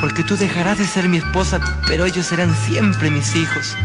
porque 0.00 0.22
tú 0.22 0.36
dejarás 0.36 0.78
de 0.78 0.86
ser 0.86 1.08
mi 1.08 1.18
esposa, 1.18 1.60
pero 1.86 2.04
ellos 2.04 2.26
serán 2.26 2.54
siempre 2.54 3.10
mis 3.10 3.34
hijos. 3.34 3.76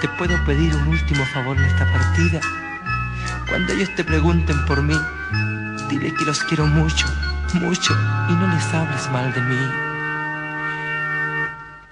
¿Te 0.00 0.08
puedo 0.08 0.42
pedir 0.44 0.74
un 0.74 0.88
último 0.88 1.24
favor 1.26 1.56
en 1.56 1.64
esta 1.64 1.84
partida? 1.92 2.40
Cuando 3.48 3.72
ellos 3.72 3.90
te 3.94 4.04
pregunten 4.04 4.64
por 4.66 4.82
mí, 4.82 4.96
dile 5.88 6.14
que 6.14 6.24
los 6.24 6.42
quiero 6.44 6.66
mucho, 6.66 7.06
mucho, 7.54 7.92
y 8.28 8.32
no 8.32 8.46
les 8.54 8.74
hables 8.74 9.10
mal 9.10 9.32
de 9.32 9.40
mí. 9.42 9.92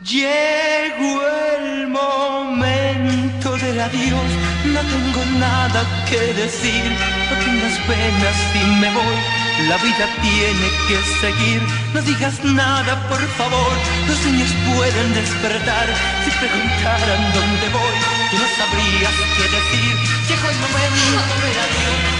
Llegó 0.02 1.22
el 1.58 1.88
momento 1.88 3.56
del 3.58 3.80
adiós, 3.80 4.30
no 4.64 4.80
tengo 4.80 5.38
nada 5.38 5.84
que 6.08 6.32
decir, 6.34 6.84
no 7.30 7.36
tengas 7.44 7.78
penas 7.86 8.36
si 8.52 8.66
me 8.80 8.90
voy, 8.94 9.39
la 9.68 9.76
vida 9.78 10.06
tiene 10.22 10.68
que 10.88 10.96
seguir, 11.20 11.60
no 11.94 12.00
digas 12.02 12.42
nada 12.44 13.08
por 13.08 13.20
favor, 13.36 13.72
los 14.08 14.24
niños 14.24 14.50
pueden 14.74 15.14
despertar, 15.14 15.86
si 16.24 16.30
preguntaran 16.30 17.32
dónde 17.34 17.68
voy, 17.72 17.98
tú 18.30 18.36
no 18.38 18.48
sabrías 18.56 19.14
qué 19.36 19.44
decir, 19.56 19.96
llegó 20.28 20.50
el 20.50 20.58
momento 20.58 21.34
del 21.42 21.58
adiós. 21.58 22.19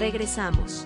Regresamos. 0.00 0.82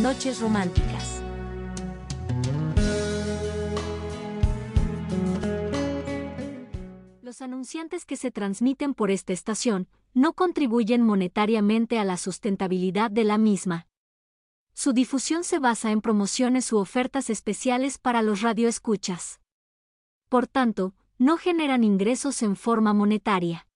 Noches 0.00 0.40
románticas. 0.40 1.22
Los 7.20 7.42
anunciantes 7.42 8.06
que 8.06 8.16
se 8.16 8.30
transmiten 8.30 8.94
por 8.94 9.10
esta 9.10 9.34
estación 9.34 9.86
no 10.14 10.32
contribuyen 10.32 11.02
monetariamente 11.02 11.98
a 11.98 12.04
la 12.04 12.16
sustentabilidad 12.16 13.10
de 13.10 13.24
la 13.24 13.36
misma. 13.36 13.86
Su 14.72 14.94
difusión 14.94 15.44
se 15.44 15.58
basa 15.58 15.90
en 15.90 16.00
promociones 16.00 16.72
u 16.72 16.78
ofertas 16.78 17.28
especiales 17.28 17.98
para 17.98 18.22
los 18.22 18.40
radioescuchas. 18.40 19.42
Por 20.30 20.46
tanto, 20.46 20.94
no 21.22 21.36
generan 21.36 21.84
ingresos 21.84 22.42
en 22.42 22.56
forma 22.56 22.92
monetaria. 22.92 23.68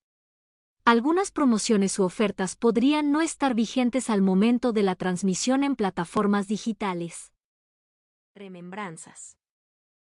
Algunas 0.83 1.31
promociones 1.31 1.97
u 1.97 2.03
ofertas 2.03 2.55
podrían 2.55 3.11
no 3.11 3.21
estar 3.21 3.55
vigentes 3.55 4.09
al 4.09 4.21
momento 4.21 4.73
de 4.73 4.83
la 4.83 4.95
transmisión 4.95 5.63
en 5.63 5.75
plataformas 5.75 6.47
digitales. 6.47 7.31
Remembranzas. 8.35 9.37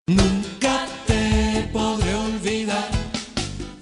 Nunca 0.08 0.88
te 1.08 1.70
podré 1.74 2.14
olvidar 2.16 2.90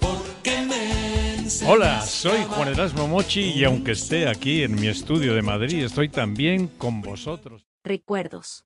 porque 0.00 0.62
me 0.62 1.46
Hola, 1.68 2.02
soy 2.02 2.44
Juan 2.44 2.68
Erasmo 2.68 3.06
Mochi 3.06 3.52
y 3.52 3.64
aunque 3.64 3.92
esté 3.92 4.28
aquí 4.28 4.62
en 4.62 4.74
mi 4.74 4.88
estudio 4.88 5.34
de 5.34 5.42
Madrid, 5.42 5.84
estoy 5.84 6.08
también 6.08 6.66
con 6.66 7.00
vosotros. 7.02 7.68
Recuerdos. 7.84 8.64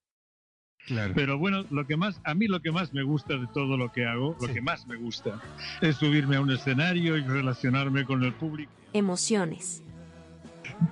Pero 1.15 1.39
bueno, 1.39 1.65
lo 1.71 1.87
que 1.87 1.97
más, 1.97 2.21
a 2.25 2.35
mí 2.35 2.47
lo 2.47 2.61
que 2.61 2.71
más 2.71 2.93
me 2.93 3.03
gusta 3.03 3.37
de 3.37 3.47
todo 3.53 3.77
lo 3.77 3.93
que 3.93 4.07
hago, 4.07 4.37
lo 4.41 4.53
que 4.53 4.61
más 4.61 4.87
me 4.87 4.97
gusta, 4.97 5.41
es 5.81 5.97
subirme 5.97 6.37
a 6.37 6.41
un 6.41 6.51
escenario 6.51 7.17
y 7.17 7.23
relacionarme 7.23 8.05
con 8.05 8.23
el 8.25 8.33
público. 8.33 8.73
Emociones. 8.93 9.83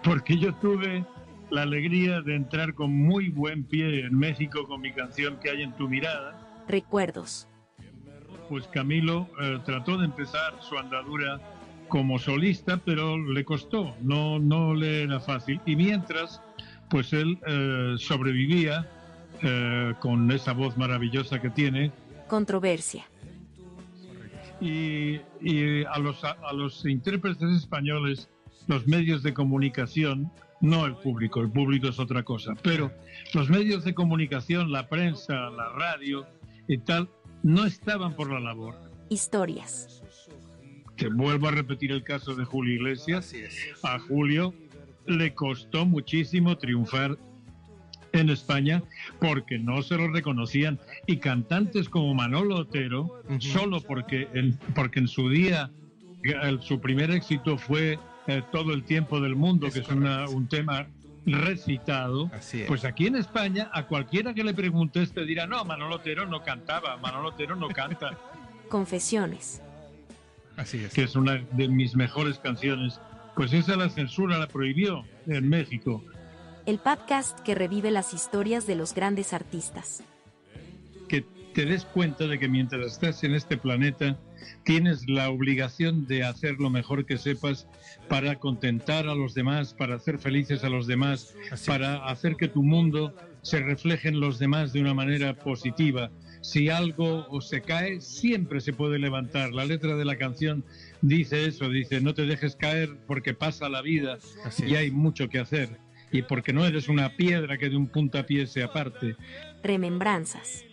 Porque 0.03 0.39
yo 0.39 0.55
tuve 0.55 1.05
la 1.51 1.63
alegría 1.63 2.21
de 2.21 2.35
entrar 2.35 2.75
con 2.75 2.93
muy 2.93 3.29
buen 3.29 3.65
pie 3.65 4.01
en 4.01 4.19
México 4.19 4.67
con 4.67 4.81
mi 4.81 4.93
canción 4.93 5.39
que 5.41 5.51
hay 5.51 5.63
en 5.63 5.73
tu 5.77 5.89
mirada. 5.89 6.65
Recuerdos. 6.69 7.47
Pues 8.49 8.67
Camilo 8.69 9.29
eh, 9.41 9.59
trató 9.65 9.97
de 9.99 10.07
empezar 10.07 10.55
su 10.61 10.77
andadura 10.79 11.41
como 11.89 12.19
solista, 12.19 12.79
pero 12.79 13.17
le 13.17 13.45
costó, 13.45 13.95
no, 14.01 14.39
no 14.39 14.75
le 14.75 15.05
era 15.05 15.21
fácil. 15.21 15.61
Y 15.67 15.77
mientras, 15.77 16.43
pues 16.91 17.13
él 17.13 17.39
eh, 17.47 17.95
sobrevivía 17.99 18.89
eh, 19.43 19.95
con 20.01 20.31
esa 20.31 20.53
voz 20.53 20.77
maravillosa 20.77 21.41
que 21.41 21.51
tiene. 21.51 21.93
Controversia. 22.29 23.05
Y, 24.61 25.21
y 25.41 25.85
a, 25.85 25.99
los, 25.99 26.25
a, 26.25 26.53
los 26.55 26.85
intérpretes 26.87 27.51
españoles, 27.57 28.29
los 28.67 28.87
medios 28.87 29.23
de 29.23 29.35
comunicación, 29.35 30.33
no 30.61 30.87
el 30.87 30.97
público, 30.97 31.41
el 31.41 31.51
público 31.51 31.89
es 31.89 31.99
otra 31.99 32.23
cosa, 32.23 32.55
pero 32.63 32.91
los 33.35 33.51
medios 33.51 33.85
de 33.85 33.95
comunicación, 33.95 34.73
la 34.73 34.89
prensa, 34.89 35.51
la 35.51 35.69
radio 35.71 36.27
y 36.67 36.79
tal, 36.79 37.11
no 37.43 37.67
estaban 37.67 38.15
por 38.17 38.33
la 38.33 38.41
labor. 38.41 38.75
Historias. 39.11 40.03
Te 40.97 41.09
vuelvo 41.09 41.49
a 41.49 41.51
repetir 41.51 41.93
el 41.93 42.03
caso 42.03 42.35
de 42.35 42.45
Julio 42.45 42.75
Iglesias. 42.75 43.35
A 43.83 43.99
Julio 43.99 44.55
le 45.07 45.35
costó 45.35 45.85
muchísimo 45.85 46.57
triunfar 46.57 47.19
en 48.21 48.31
España 48.31 48.83
porque 49.21 49.59
no 49.59 49.83
se 49.83 49.97
lo 49.97 50.09
reconocían 50.09 50.79
y 51.07 51.19
cantantes 51.19 51.89
como 51.89 52.15
Manolo 52.15 52.57
Otero 52.57 53.23
solo 53.39 53.81
porque 53.81 54.29
en, 54.35 54.59
porque 54.75 55.01
en 55.01 55.09
su 55.09 55.29
día 55.29 55.71
el- 56.23 56.61
su 56.63 56.81
primer 56.81 57.11
éxito 57.11 57.57
fue 57.59 57.99
eh, 58.29 58.43
Todo 58.51 58.73
el 58.73 58.83
tiempo 58.83 59.21
del 59.21 59.37
mundo, 59.37 59.71
que 59.71 59.79
es 59.79 59.89
una- 59.89 60.29
un 60.29 60.49
tema 60.49 60.89
recitado. 61.27 62.29
Pues 62.67 62.85
aquí 62.85 63.07
en 63.07 63.15
España, 63.15 63.71
a 63.73 63.87
cualquiera 63.87 64.35
que 64.35 64.43
le 64.43 64.53
preguntes 64.53 65.13
te 65.13 65.25
dirá, 65.25 65.47
no, 65.47 65.65
Manolo 65.65 65.95
Otero 65.97 66.27
no 66.27 66.43
cantaba, 66.43 66.97
Manolo 66.97 67.29
Otero 67.29 67.55
no 67.55 67.69
canta, 67.69 68.19
Confesiones. 68.69 69.63
Así 70.57 70.79
es. 70.79 70.93
que 70.93 71.05
es 71.05 71.15
una 71.15 71.37
de 71.53 71.69
mis 71.69 71.95
mejores 71.95 72.39
canciones. 72.41 73.01
Pues 73.37 73.53
esa 73.53 73.77
la 73.77 73.89
censura 73.91 74.39
la 74.39 74.49
prohibió 74.49 75.05
en 75.29 75.49
México. 75.49 76.03
El 76.67 76.81
podcast 76.81 77.39
que 77.43 77.55
revive 77.55 77.93
las 77.93 78.13
historias 78.13 78.67
de 78.67 78.75
los 78.75 78.93
grandes 78.93 79.33
artistas. 79.33 80.03
que 81.09 81.25
te 81.55 81.65
des 81.65 81.85
cuenta 81.85 82.27
de 82.27 82.41
que 82.41 82.49
mientras 82.49 82.85
estás 82.95 83.23
en 83.23 83.35
este 83.37 83.57
planeta 83.57 84.19
tienes 84.65 85.09
la 85.09 85.31
obligación 85.31 86.09
de 86.09 86.25
hacer 86.25 86.57
lo 86.59 86.69
mejor 86.69 87.07
que 87.07 87.19
sepas 87.19 87.69
para 88.09 88.41
contentar 88.41 89.07
a 89.07 89.15
los 89.15 89.33
demás, 89.33 89.75
para 89.75 89.95
hacer 89.95 90.19
felices 90.19 90.65
a 90.65 90.69
los 90.69 90.89
demás, 90.89 91.37
para 91.65 92.05
hacer 92.09 92.35
que 92.35 92.49
tu 92.49 92.65
mundo 92.65 93.15
se 93.43 93.61
refleje 93.61 94.09
en 94.09 94.19
los 94.19 94.41
demás 94.41 94.73
de 94.73 94.81
una 94.81 94.93
manera 94.93 95.35
positiva. 95.35 96.11
Si 96.43 96.69
algo 96.69 97.27
o 97.29 97.41
se 97.41 97.61
cae, 97.61 98.01
siempre 98.01 98.61
se 98.61 98.73
puede 98.73 98.99
levantar. 98.99 99.53
La 99.53 99.65
letra 99.65 99.95
de 99.95 100.05
la 100.05 100.17
canción 100.17 100.65
dice 101.01 101.47
eso, 101.47 101.69
dice, 101.71 102.01
no 102.01 102.13
te 102.13 102.27
dejes 102.27 102.57
caer 102.57 102.97
porque 103.07 103.35
pasa 103.35 103.69
la 103.69 103.83
vida 103.83 104.19
Así 104.45 104.65
y 104.67 104.75
hay 104.75 104.91
mucho 104.91 105.29
que 105.29 105.39
hacer. 105.39 105.86
Y 106.11 106.23
porque 106.23 106.53
no 106.53 106.65
eres 106.65 106.89
una 106.89 107.17
piedra 107.17 107.59
que 107.59 107.69
de 107.69 107.77
un 107.77 107.89
puntapié 107.89 108.47
se 108.47 108.63
aparte. 108.63 109.17
Remembranzas. 109.63 110.65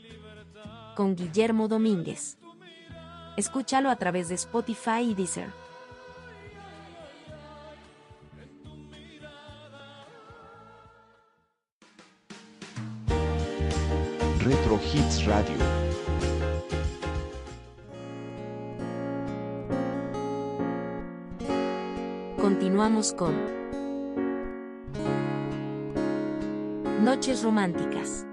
Con 0.95 1.15
Guillermo 1.15 1.67
Domínguez. 1.67 2.37
Escúchalo 3.35 3.89
a 3.89 3.95
través 3.95 4.29
de 4.29 4.35
Spotify 4.35 5.01
y 5.01 5.15
Deezer. 5.15 5.49
Retro 14.39 14.79
Hits 14.93 15.25
Radio. 15.25 15.55
Continuamos 22.37 23.13
con 23.13 23.62
Noches 27.03 27.43
Románticas. 27.43 28.25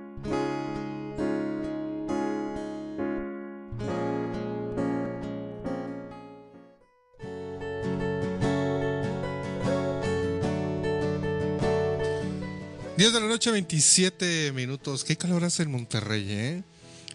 Diez 12.97 13.13
de 13.13 13.21
la 13.21 13.27
noche, 13.27 13.51
27 13.51 14.53
minutos. 14.53 15.03
Qué 15.03 15.17
calor 15.17 15.43
hace 15.43 15.65
en 15.65 15.73
Monterrey, 15.73 16.27
¿eh? 16.31 16.63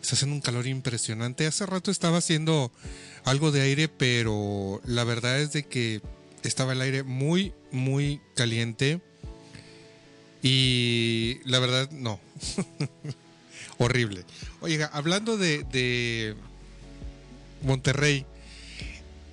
Está 0.02 0.16
haciendo 0.16 0.36
un 0.36 0.42
calor 0.42 0.68
impresionante. 0.68 1.48
Hace 1.48 1.66
rato 1.66 1.90
estaba 1.90 2.18
haciendo 2.18 2.74
algo 3.24 3.54
de 3.54 3.62
aire, 3.62 3.88
pero 3.88 4.82
la 4.84 5.06
verdad 5.06 5.40
es 5.40 5.54
de 5.54 5.64
que 5.64 6.02
estaba 6.44 6.74
el 6.74 6.82
aire 6.82 7.04
muy, 7.04 7.54
muy 7.72 8.20
caliente. 8.36 9.00
Y 10.46 11.40
la 11.46 11.58
verdad, 11.58 11.90
no. 11.90 12.20
Horrible. 13.80 14.24
Oiga, 14.62 14.92
hablando 14.94 15.38
de, 15.38 16.36
Monterrey, 17.64 18.28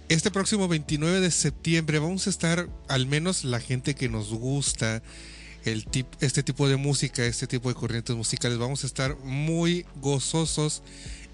este 0.08 0.30
próximo 0.30 0.68
29 0.68 1.20
de 1.20 1.30
septiembre 1.30 1.98
vamos 1.98 2.26
a 2.26 2.30
estar, 2.30 2.66
al 2.88 3.06
menos 3.06 3.44
la 3.44 3.60
gente 3.60 3.94
que 3.94 4.08
nos 4.08 4.30
gusta 4.32 5.02
el 5.66 5.86
este 6.20 6.42
tipo 6.42 6.66
de 6.66 6.76
música, 6.76 7.26
este 7.26 7.46
tipo 7.46 7.68
de 7.68 7.74
corrientes 7.74 8.16
musicales, 8.16 8.56
vamos 8.56 8.82
a 8.84 8.86
estar 8.86 9.14
muy 9.18 9.84
gozosos 9.96 10.82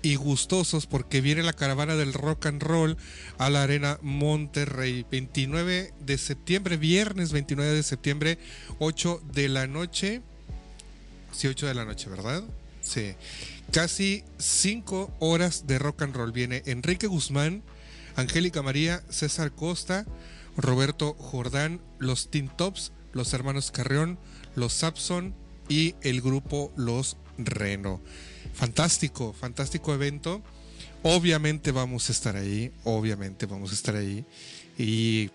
y 0.02 0.16
gustosos 0.16 0.86
porque 0.86 1.20
viene 1.20 1.42
la 1.42 1.52
caravana 1.52 1.96
del 1.96 2.12
rock 2.12 2.46
and 2.46 2.62
roll 2.62 2.96
a 3.38 3.50
la 3.50 3.62
Arena 3.62 3.98
Monterrey. 4.02 5.04
29 5.10 5.94
de 6.00 6.18
septiembre, 6.18 6.76
viernes 6.76 7.32
29 7.32 7.72
de 7.72 7.82
septiembre, 7.82 8.38
8 8.78 9.22
de 9.32 9.48
la 9.48 9.66
noche. 9.66 10.22
Sí, 11.32 11.48
8 11.48 11.66
de 11.66 11.74
la 11.74 11.84
noche, 11.84 12.08
¿verdad? 12.08 12.44
Sí. 12.80 13.14
Casi 13.72 14.24
5 14.38 15.16
horas 15.18 15.66
de 15.66 15.78
rock 15.78 16.02
and 16.02 16.16
roll. 16.16 16.32
Viene 16.32 16.62
Enrique 16.66 17.06
Guzmán, 17.06 17.62
Angélica 18.16 18.62
María, 18.62 19.02
César 19.10 19.52
Costa, 19.52 20.06
Roberto 20.56 21.14
Jordán, 21.14 21.80
los 21.98 22.30
Teen 22.30 22.48
Tops, 22.48 22.92
los 23.12 23.32
hermanos 23.34 23.70
Carrión, 23.70 24.18
los 24.54 24.72
Sapson 24.72 25.34
y 25.68 25.94
el 26.02 26.20
grupo 26.20 26.72
Los 26.76 27.16
Reno. 27.36 28.00
Fantástico, 28.54 29.32
fantástico 29.32 29.94
evento. 29.94 30.42
Obviamente 31.02 31.70
vamos 31.70 32.08
a 32.08 32.12
estar 32.12 32.36
ahí, 32.36 32.72
obviamente 32.84 33.46
vamos 33.46 33.70
a 33.70 33.74
estar 33.74 33.96
ahí. 33.96 34.24
Y 34.76 35.30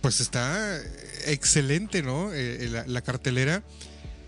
pues 0.00 0.20
está 0.20 0.80
excelente, 1.26 2.02
¿no? 2.02 2.32
Eh, 2.32 2.68
la, 2.70 2.86
la 2.86 3.02
cartelera. 3.02 3.62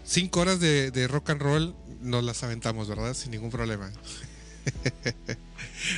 Cinco 0.04 0.40
horas 0.40 0.60
de, 0.60 1.08
rock 1.08 1.30
and 1.30 1.40
roll 1.40 1.74
nos 2.00 2.24
las 2.24 2.42
aventamos, 2.42 2.88
¿verdad? 2.88 3.14
Sin 3.14 3.30
ningún 3.30 3.50
problema. 3.50 3.90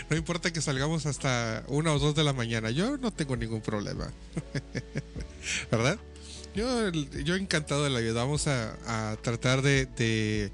No 0.08 0.16
importa 0.16 0.50
que 0.50 0.62
salgamos 0.62 1.04
hasta 1.04 1.62
una 1.68 1.92
o 1.92 1.98
dos 1.98 2.14
de 2.14 2.24
la 2.24 2.32
mañana, 2.32 2.70
yo 2.70 2.96
no 2.96 3.12
tengo 3.12 3.36
ningún 3.36 3.60
problema. 3.60 4.10
¿Verdad? 5.70 5.98
Yo, 6.54 6.90
yo 6.90 7.34
encantado 7.34 7.84
de 7.84 7.90
la 7.90 8.00
vida. 8.00 8.14
Vamos 8.14 8.46
a, 8.46 8.76
a 8.86 9.16
tratar 9.16 9.60
de 9.60 10.50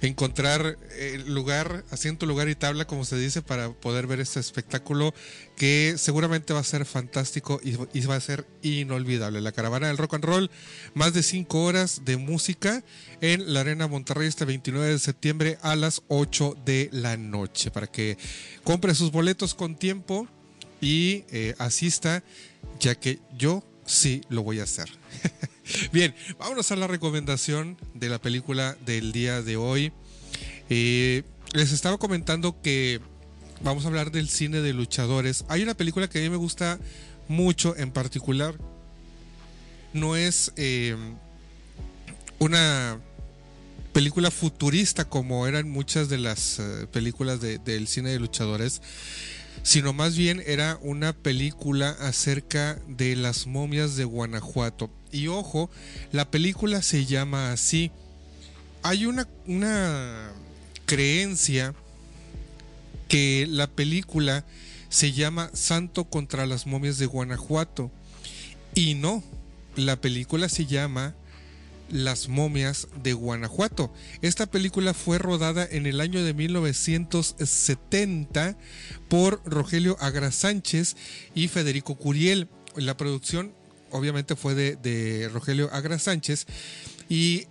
encontrar 0.00 0.78
el 0.98 1.32
lugar, 1.32 1.84
asiento, 1.90 2.26
lugar 2.26 2.48
y 2.48 2.54
tabla, 2.54 2.86
como 2.86 3.04
se 3.04 3.16
dice, 3.18 3.42
para 3.42 3.70
poder 3.72 4.06
ver 4.06 4.20
este 4.20 4.40
espectáculo 4.40 5.14
que 5.56 5.94
seguramente 5.98 6.52
va 6.52 6.60
a 6.60 6.64
ser 6.64 6.84
fantástico 6.84 7.60
y, 7.62 7.76
y 7.92 8.06
va 8.06 8.16
a 8.16 8.20
ser 8.20 8.46
inolvidable. 8.62 9.40
La 9.40 9.52
caravana 9.52 9.88
del 9.88 9.98
rock 9.98 10.14
and 10.14 10.24
roll, 10.24 10.50
más 10.94 11.12
de 11.14 11.22
cinco 11.22 11.64
horas 11.64 12.02
de 12.04 12.16
música 12.16 12.84
en 13.20 13.52
la 13.52 13.60
Arena 13.60 13.88
Monterrey 13.88 14.28
este 14.28 14.44
29 14.44 14.92
de 14.92 14.98
septiembre 14.98 15.58
a 15.62 15.76
las 15.76 16.02
8 16.08 16.56
de 16.64 16.88
la 16.92 17.16
noche, 17.16 17.70
para 17.70 17.86
que 17.86 18.16
compre 18.64 18.94
sus 18.94 19.10
boletos 19.10 19.54
con 19.54 19.76
tiempo 19.76 20.28
y 20.80 21.24
eh, 21.30 21.54
asista, 21.58 22.22
ya 22.78 22.94
que 22.94 23.18
yo 23.36 23.64
sí 23.84 24.22
lo 24.28 24.42
voy 24.42 24.60
a 24.60 24.64
hacer. 24.64 24.88
Bien, 25.92 26.14
vámonos 26.38 26.70
a 26.72 26.76
la 26.76 26.86
recomendación 26.86 27.76
de 27.94 28.08
la 28.08 28.18
película 28.20 28.76
del 28.86 29.12
día 29.12 29.42
de 29.42 29.56
hoy. 29.56 29.92
Eh, 30.70 31.22
les 31.52 31.72
estaba 31.72 31.98
comentando 31.98 32.60
que 32.62 33.00
vamos 33.62 33.84
a 33.84 33.88
hablar 33.88 34.10
del 34.10 34.28
cine 34.28 34.60
de 34.60 34.72
luchadores. 34.72 35.44
Hay 35.48 35.62
una 35.62 35.74
película 35.74 36.08
que 36.08 36.18
a 36.18 36.22
mí 36.22 36.30
me 36.30 36.36
gusta 36.36 36.78
mucho 37.28 37.76
en 37.76 37.90
particular. 37.90 38.54
No 39.92 40.16
es 40.16 40.52
eh, 40.56 40.96
una 42.38 42.98
película 43.92 44.30
futurista 44.30 45.08
como 45.08 45.46
eran 45.46 45.68
muchas 45.68 46.08
de 46.08 46.18
las 46.18 46.58
eh, 46.60 46.86
películas 46.92 47.40
de- 47.40 47.58
del 47.58 47.88
cine 47.88 48.10
de 48.10 48.20
luchadores, 48.20 48.80
sino 49.62 49.92
más 49.92 50.16
bien 50.16 50.42
era 50.46 50.78
una 50.82 51.12
película 51.12 51.90
acerca 51.90 52.78
de 52.88 53.16
las 53.16 53.46
momias 53.46 53.96
de 53.96 54.04
Guanajuato. 54.04 54.90
Y 55.10 55.28
ojo, 55.28 55.70
la 56.12 56.30
película 56.30 56.82
se 56.82 57.06
llama 57.06 57.52
así. 57.52 57.90
Hay 58.82 59.06
una, 59.06 59.26
una 59.46 60.32
creencia 60.86 61.74
que 63.08 63.46
la 63.48 63.66
película 63.66 64.44
se 64.88 65.12
llama 65.12 65.50
Santo 65.52 66.04
contra 66.04 66.46
las 66.46 66.66
momias 66.66 66.98
de 66.98 67.06
Guanajuato. 67.06 67.90
Y 68.74 68.94
no, 68.94 69.22
la 69.76 70.00
película 70.00 70.48
se 70.48 70.66
llama 70.66 71.14
Las 71.90 72.28
momias 72.28 72.86
de 73.02 73.12
Guanajuato. 73.12 73.92
Esta 74.22 74.46
película 74.46 74.94
fue 74.94 75.18
rodada 75.18 75.66
en 75.70 75.86
el 75.86 76.00
año 76.00 76.22
de 76.22 76.32
1970 76.34 78.56
por 79.08 79.42
Rogelio 79.44 79.96
Agra 80.00 80.32
Sánchez 80.32 80.96
y 81.34 81.48
Federico 81.48 81.96
Curiel. 81.96 82.48
La 82.76 82.96
producción 82.96 83.52
obviamente 83.90 84.36
fue 84.36 84.54
de, 84.54 85.28
Rogelio 85.32 85.68
Agra 85.72 85.98
Sánchez 85.98 86.46
y 87.08 87.46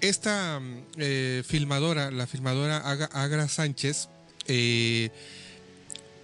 esta 0.00 0.60
mm, 0.60 0.82
eh, 0.98 1.42
filmadora, 1.46 2.10
la 2.10 2.26
filmadora 2.26 2.78
Agra 2.78 3.48
Sánchez, 3.48 4.08
eh, 4.48 5.10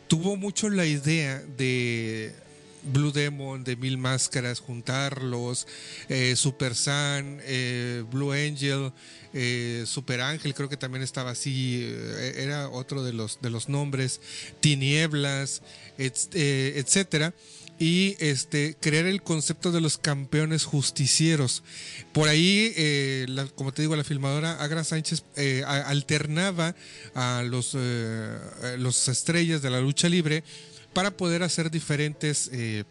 tuvo 0.09 0.37
mucho 0.37 0.70
la 0.70 0.87
idea 0.87 1.40
de, 1.56 2.35
Blue 2.87 3.12
Demon, 3.12 3.64
de 3.64 3.77
Mil 3.77 3.99
Máscaras, 3.99 4.61
juntarlos, 4.61 5.66
eh, 6.09 6.35
Super 6.37 6.75
Sun, 6.75 7.40
eh, 7.42 8.05
Blue 8.11 8.33
Angel, 8.33 8.92
eh, 9.33 9.85
Super 9.87 10.20
Ángel, 10.20 10.55
creo 10.55 10.68
que 10.68 10.77
también 10.77 11.03
estaba 11.03 11.31
así, 11.31 11.85
era 12.37 12.68
otro 12.68 13.03
de 13.03 13.12
los, 13.12 13.40
de 13.42 13.51
los 13.51 13.68
nombres, 13.68 14.20
Tinieblas, 14.61 15.62
et- 15.99 16.35
etcétera. 16.35 17.35
Y 17.79 18.16
este, 18.20 18.75
crear 18.81 19.05
el 19.05 19.22
concepto 19.22 19.70
de 19.70 19.83
los 19.83 19.99
campeones 19.99 20.64
justicieros. 20.64 21.62
Por 22.14 22.31
ahí, 22.31 22.72
la- 23.29 23.44
como 23.49 23.70
te 23.72 23.83
digo, 23.83 23.94
la 23.96 24.05
filmadora 24.05 24.62
Agra 24.62 24.83
Sánchez 24.83 25.25
alternaba 25.66 26.75
a 27.14 27.42
los, 27.44 27.75
a 27.75 28.77
los 28.79 29.09
estrellas 29.09 29.61
de 29.61 29.68
la 29.68 29.81
lucha 29.81 30.09
libre 30.09 30.42
para 30.96 31.11
poder 31.11 31.42
hacer 31.42 31.70
diferentes 31.70 32.48
eh, 32.54 32.85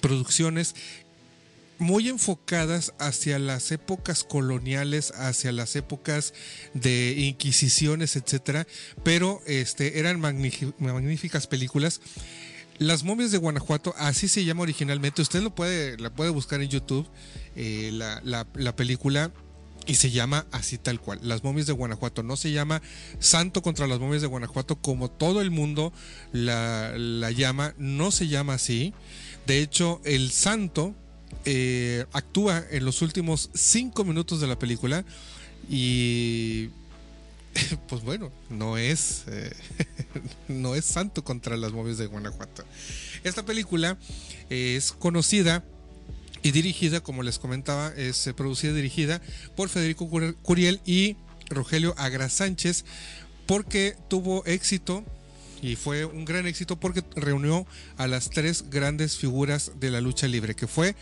producciones 0.00 0.74
muy 1.76 2.08
enfocadas 2.08 2.94
hacia 2.98 3.38
las 3.38 3.70
épocas 3.70 4.24
coloniales, 4.24 5.10
hacia 5.14 5.52
las 5.52 5.76
épocas 5.76 6.32
de 6.72 7.12
inquisiciones, 7.18 8.16
etcétera, 8.16 8.66
pero 9.02 9.42
este 9.46 9.98
eran 9.98 10.22
magnífi- 10.22 10.72
magníficas 10.78 11.46
películas. 11.46 12.00
Las 12.78 13.04
momias 13.04 13.30
de 13.30 13.36
Guanajuato, 13.36 13.94
así 13.98 14.26
se 14.26 14.46
llama 14.46 14.62
originalmente. 14.62 15.20
Usted 15.20 15.42
lo 15.42 15.54
puede, 15.54 15.98
la 15.98 16.08
puede 16.08 16.30
buscar 16.30 16.62
en 16.62 16.70
YouTube, 16.70 17.06
eh, 17.56 17.90
la- 17.92 18.22
la 18.54 18.74
película, 18.74 19.32
y 19.86 19.96
se 19.96 20.10
llama 20.10 20.46
así 20.50 20.78
tal 20.78 21.00
cual. 21.00 21.20
Las 21.22 21.44
momias 21.44 21.66
de 21.66 21.72
Guanajuato. 21.72 22.22
No 22.22 22.36
se 22.36 22.52
llama 22.52 22.82
Santo 23.18 23.62
contra 23.62 23.86
las 23.86 24.00
momias 24.00 24.22
de 24.22 24.28
Guanajuato 24.28 24.76
como 24.76 25.10
todo 25.10 25.40
el 25.40 25.50
mundo 25.50 25.92
la, 26.32 26.92
la 26.96 27.30
llama. 27.30 27.74
No 27.78 28.10
se 28.10 28.28
llama 28.28 28.54
así. 28.54 28.94
De 29.46 29.60
hecho, 29.60 30.00
el 30.04 30.30
santo 30.30 30.94
eh, 31.44 32.06
actúa 32.12 32.64
en 32.70 32.84
los 32.84 33.02
últimos 33.02 33.50
cinco 33.54 34.04
minutos 34.04 34.40
de 34.40 34.46
la 34.46 34.58
película 34.58 35.04
y 35.68 36.70
pues 37.88 38.02
bueno, 38.02 38.32
no 38.48 38.78
es 38.78 39.24
eh, 39.26 39.54
no 40.48 40.74
es 40.74 40.86
santo 40.86 41.22
contra 41.24 41.56
las 41.56 41.72
momias 41.72 41.98
de 41.98 42.06
Guanajuato. 42.06 42.64
Esta 43.24 43.44
película 43.44 43.98
es 44.48 44.92
conocida 44.92 45.64
y 46.44 46.52
dirigida, 46.52 47.00
como 47.00 47.24
les 47.24 47.40
comentaba, 47.40 47.92
es 47.96 48.30
producida 48.36 48.70
y 48.70 48.76
dirigida 48.76 49.20
por 49.56 49.68
Federico 49.68 50.08
Cur- 50.08 50.36
Curiel 50.42 50.80
y 50.86 51.16
Rogelio 51.48 51.94
Agra 51.98 52.28
Sánchez, 52.28 52.84
porque 53.46 53.96
tuvo 54.08 54.44
éxito 54.46 55.04
y 55.62 55.76
fue 55.76 56.04
un 56.04 56.26
gran 56.26 56.46
éxito 56.46 56.78
porque 56.78 57.02
reunió 57.16 57.66
a 57.96 58.06
las 58.06 58.28
tres 58.28 58.66
grandes 58.70 59.16
figuras 59.16 59.72
de 59.80 59.90
la 59.90 60.02
lucha 60.02 60.28
libre, 60.28 60.54
que 60.54 60.66
fue 60.66 60.94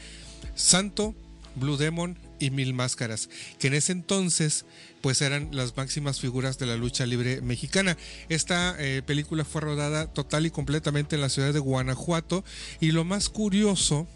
Santo, 0.54 1.14
Blue 1.56 1.76
Demon 1.76 2.16
y 2.38 2.50
Mil 2.50 2.72
Máscaras, 2.72 3.28
que 3.58 3.66
en 3.66 3.74
ese 3.74 3.90
entonces 3.90 4.64
pues 5.00 5.20
eran 5.22 5.48
las 5.50 5.76
máximas 5.76 6.20
figuras 6.20 6.58
de 6.58 6.66
la 6.66 6.76
lucha 6.76 7.04
libre 7.04 7.40
mexicana. 7.40 7.96
Esta 8.28 8.76
eh, 8.78 9.02
película 9.04 9.44
fue 9.44 9.60
rodada 9.60 10.06
total 10.06 10.46
y 10.46 10.50
completamente 10.50 11.16
en 11.16 11.20
la 11.22 11.28
ciudad 11.28 11.52
de 11.52 11.58
Guanajuato 11.58 12.44
y 12.80 12.92
lo 12.92 13.02
más 13.02 13.28
curioso 13.28 14.06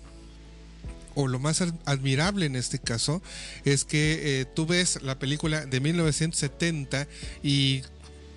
o 1.17 1.27
lo 1.27 1.41
más 1.41 1.61
ad- 1.61 1.75
admirable 1.85 2.47
en 2.47 2.55
este 2.55 2.79
caso 2.79 3.21
es 3.65 3.85
que 3.85 4.41
eh, 4.43 4.45
tú 4.55 4.67
ves 4.67 5.03
la 5.03 5.19
película 5.19 5.67
de 5.67 5.81
1970 5.81 7.09
y 7.43 7.83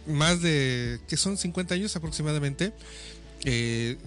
más 0.07 0.41
de, 0.41 0.99
que 1.07 1.17
son 1.17 1.37
50 1.37 1.75
años 1.75 1.95
aproximadamente, 1.95 2.73
eh, 3.45 3.97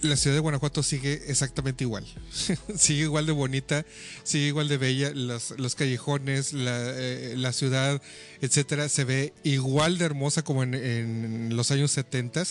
la 0.00 0.16
ciudad 0.16 0.34
de 0.34 0.40
Guanajuato 0.40 0.82
sigue 0.82 1.22
exactamente 1.28 1.84
igual. 1.84 2.04
sigue 2.76 3.02
igual 3.02 3.24
de 3.24 3.30
bonita, 3.32 3.86
sigue 4.24 4.48
igual 4.48 4.66
de 4.66 4.76
bella. 4.76 5.12
Los, 5.14 5.54
los 5.58 5.76
callejones, 5.76 6.52
la, 6.52 6.76
eh, 6.96 7.34
la 7.36 7.52
ciudad, 7.52 8.02
etcétera, 8.40 8.88
se 8.88 9.04
ve 9.04 9.32
igual 9.44 9.98
de 9.98 10.04
hermosa 10.06 10.42
como 10.42 10.64
en, 10.64 10.74
en 10.74 11.56
los 11.56 11.70
años 11.70 11.92
70. 11.92 12.42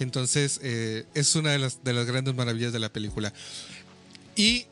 Entonces, 0.00 0.58
eh, 0.62 1.04
es 1.14 1.34
una 1.34 1.50
de 1.50 1.58
las, 1.58 1.84
de 1.84 1.92
las 1.92 2.06
grandes 2.06 2.34
maravillas 2.34 2.72
de 2.72 2.78
la 2.78 2.90
película. 2.90 3.32
Y 4.36 4.66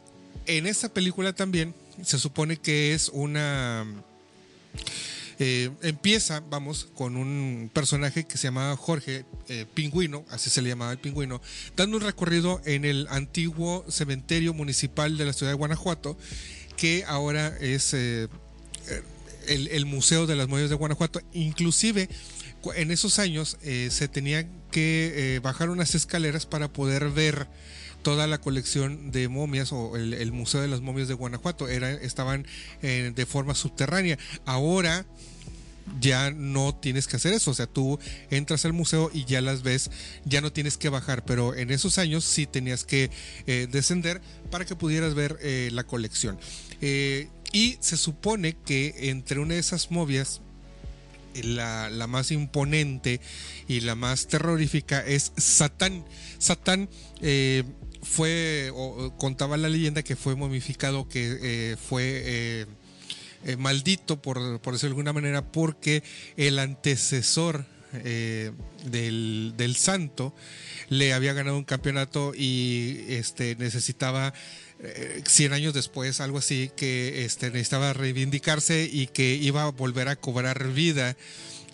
en 0.46 0.66
esta 0.66 0.90
película 0.90 1.32
también 1.32 1.74
se 2.02 2.18
supone 2.18 2.58
que 2.58 2.94
es 2.94 3.08
una. 3.08 3.86
eh, 5.38 5.70
empieza, 5.82 6.40
vamos, 6.50 6.86
con 6.94 7.16
un 7.16 7.70
personaje 7.72 8.24
que 8.24 8.36
se 8.36 8.48
llamaba 8.48 8.76
Jorge 8.76 9.24
eh, 9.48 9.66
Pingüino, 9.72 10.24
así 10.30 10.50
se 10.50 10.60
le 10.60 10.68
llamaba 10.68 10.92
el 10.92 10.98
pingüino, 10.98 11.40
dando 11.76 11.96
un 11.96 12.02
recorrido 12.02 12.60
en 12.66 12.84
el 12.84 13.06
antiguo 13.10 13.84
cementerio 13.88 14.52
municipal 14.52 15.16
de 15.16 15.24
la 15.24 15.32
ciudad 15.32 15.52
de 15.52 15.56
Guanajuato, 15.56 16.18
que 16.76 17.04
ahora 17.06 17.56
es 17.58 17.94
eh, 17.94 18.28
el, 19.48 19.86
Museo 19.86 20.26
de 20.26 20.36
las 20.36 20.46
Momias 20.46 20.70
de 20.70 20.76
Guanajuato. 20.76 21.22
Inclusive, 21.32 22.08
en 22.74 22.90
esos 22.90 23.18
años 23.18 23.56
se 23.62 24.08
tenía 24.08 24.46
que 24.70 25.40
bajar 25.42 25.70
unas 25.70 25.94
escaleras 25.94 26.46
para 26.46 26.72
poder 26.72 27.10
ver 27.10 27.46
toda 28.04 28.28
la 28.28 28.38
colección 28.38 29.10
de 29.10 29.28
momias 29.28 29.72
o 29.72 29.96
el, 29.96 30.30
Museo 30.30 30.60
de 30.60 30.68
las 30.68 30.82
Momias 30.82 31.08
de 31.08 31.14
Guanajuato. 31.14 31.66
Era, 31.66 31.90
estaban 31.90 32.46
eh, 32.82 33.12
de 33.12 33.26
forma 33.26 33.56
subterránea. 33.56 34.16
Ahora 34.44 35.04
ya 36.00 36.30
no 36.30 36.74
tienes 36.76 37.08
que 37.08 37.16
hacer 37.16 37.32
eso. 37.32 37.50
O 37.50 37.54
sea, 37.54 37.66
tú 37.66 37.98
entras 38.30 38.64
al 38.66 38.74
museo 38.74 39.10
y 39.12 39.24
ya 39.24 39.40
las 39.40 39.62
ves, 39.62 39.90
ya 40.24 40.40
no 40.40 40.52
tienes 40.52 40.76
que 40.76 40.90
bajar. 40.90 41.24
Pero 41.24 41.56
en 41.56 41.72
esos 41.72 41.98
años 41.98 42.24
sí 42.24 42.46
tenías 42.46 42.84
que 42.84 43.10
eh, 43.46 43.66
descender 43.72 44.20
para 44.50 44.66
que 44.66 44.76
pudieras 44.76 45.14
ver 45.14 45.38
eh, 45.40 45.70
la 45.72 45.84
colección. 45.84 46.38
Y 47.52 47.78
se 47.80 47.96
supone 47.96 48.56
que 48.66 48.94
entre 49.08 49.40
una 49.40 49.54
de 49.54 49.60
esas 49.60 49.90
momias, 49.90 50.42
la, 51.42 51.88
la 51.88 52.06
más 52.06 52.30
imponente 52.30 53.20
y 53.66 53.80
la 53.80 53.94
más 53.94 54.26
terrorífica 54.26 55.00
es 55.00 55.32
Satán. 55.36 56.04
Satán 56.38 56.90
fue, 58.04 58.70
o, 58.74 59.12
contaba 59.16 59.56
la 59.56 59.68
leyenda 59.68 60.02
que 60.02 60.16
fue 60.16 60.36
momificado, 60.36 61.08
que 61.08 61.38
eh, 61.42 61.76
fue 61.76 62.02
eh, 62.04 62.66
eh, 63.44 63.56
maldito, 63.56 64.22
por, 64.22 64.60
por 64.60 64.74
decirlo 64.74 64.94
de 64.94 65.00
alguna 65.00 65.12
manera, 65.12 65.42
porque 65.52 66.02
el 66.36 66.58
antecesor 66.58 67.66
eh, 68.04 68.50
del, 68.84 69.54
del 69.56 69.76
santo 69.76 70.34
le 70.88 71.12
había 71.12 71.32
ganado 71.32 71.56
un 71.56 71.64
campeonato 71.64 72.32
y 72.34 73.04
este, 73.08 73.54
necesitaba 73.56 74.34
eh, 74.80 75.22
100 75.26 75.52
años 75.52 75.74
después, 75.74 76.20
algo 76.20 76.38
así, 76.38 76.70
que 76.76 77.24
este, 77.24 77.46
necesitaba 77.50 77.92
reivindicarse 77.92 78.88
y 78.90 79.06
que 79.06 79.34
iba 79.34 79.64
a 79.64 79.70
volver 79.70 80.08
a 80.08 80.16
cobrar 80.16 80.68
vida 80.72 81.16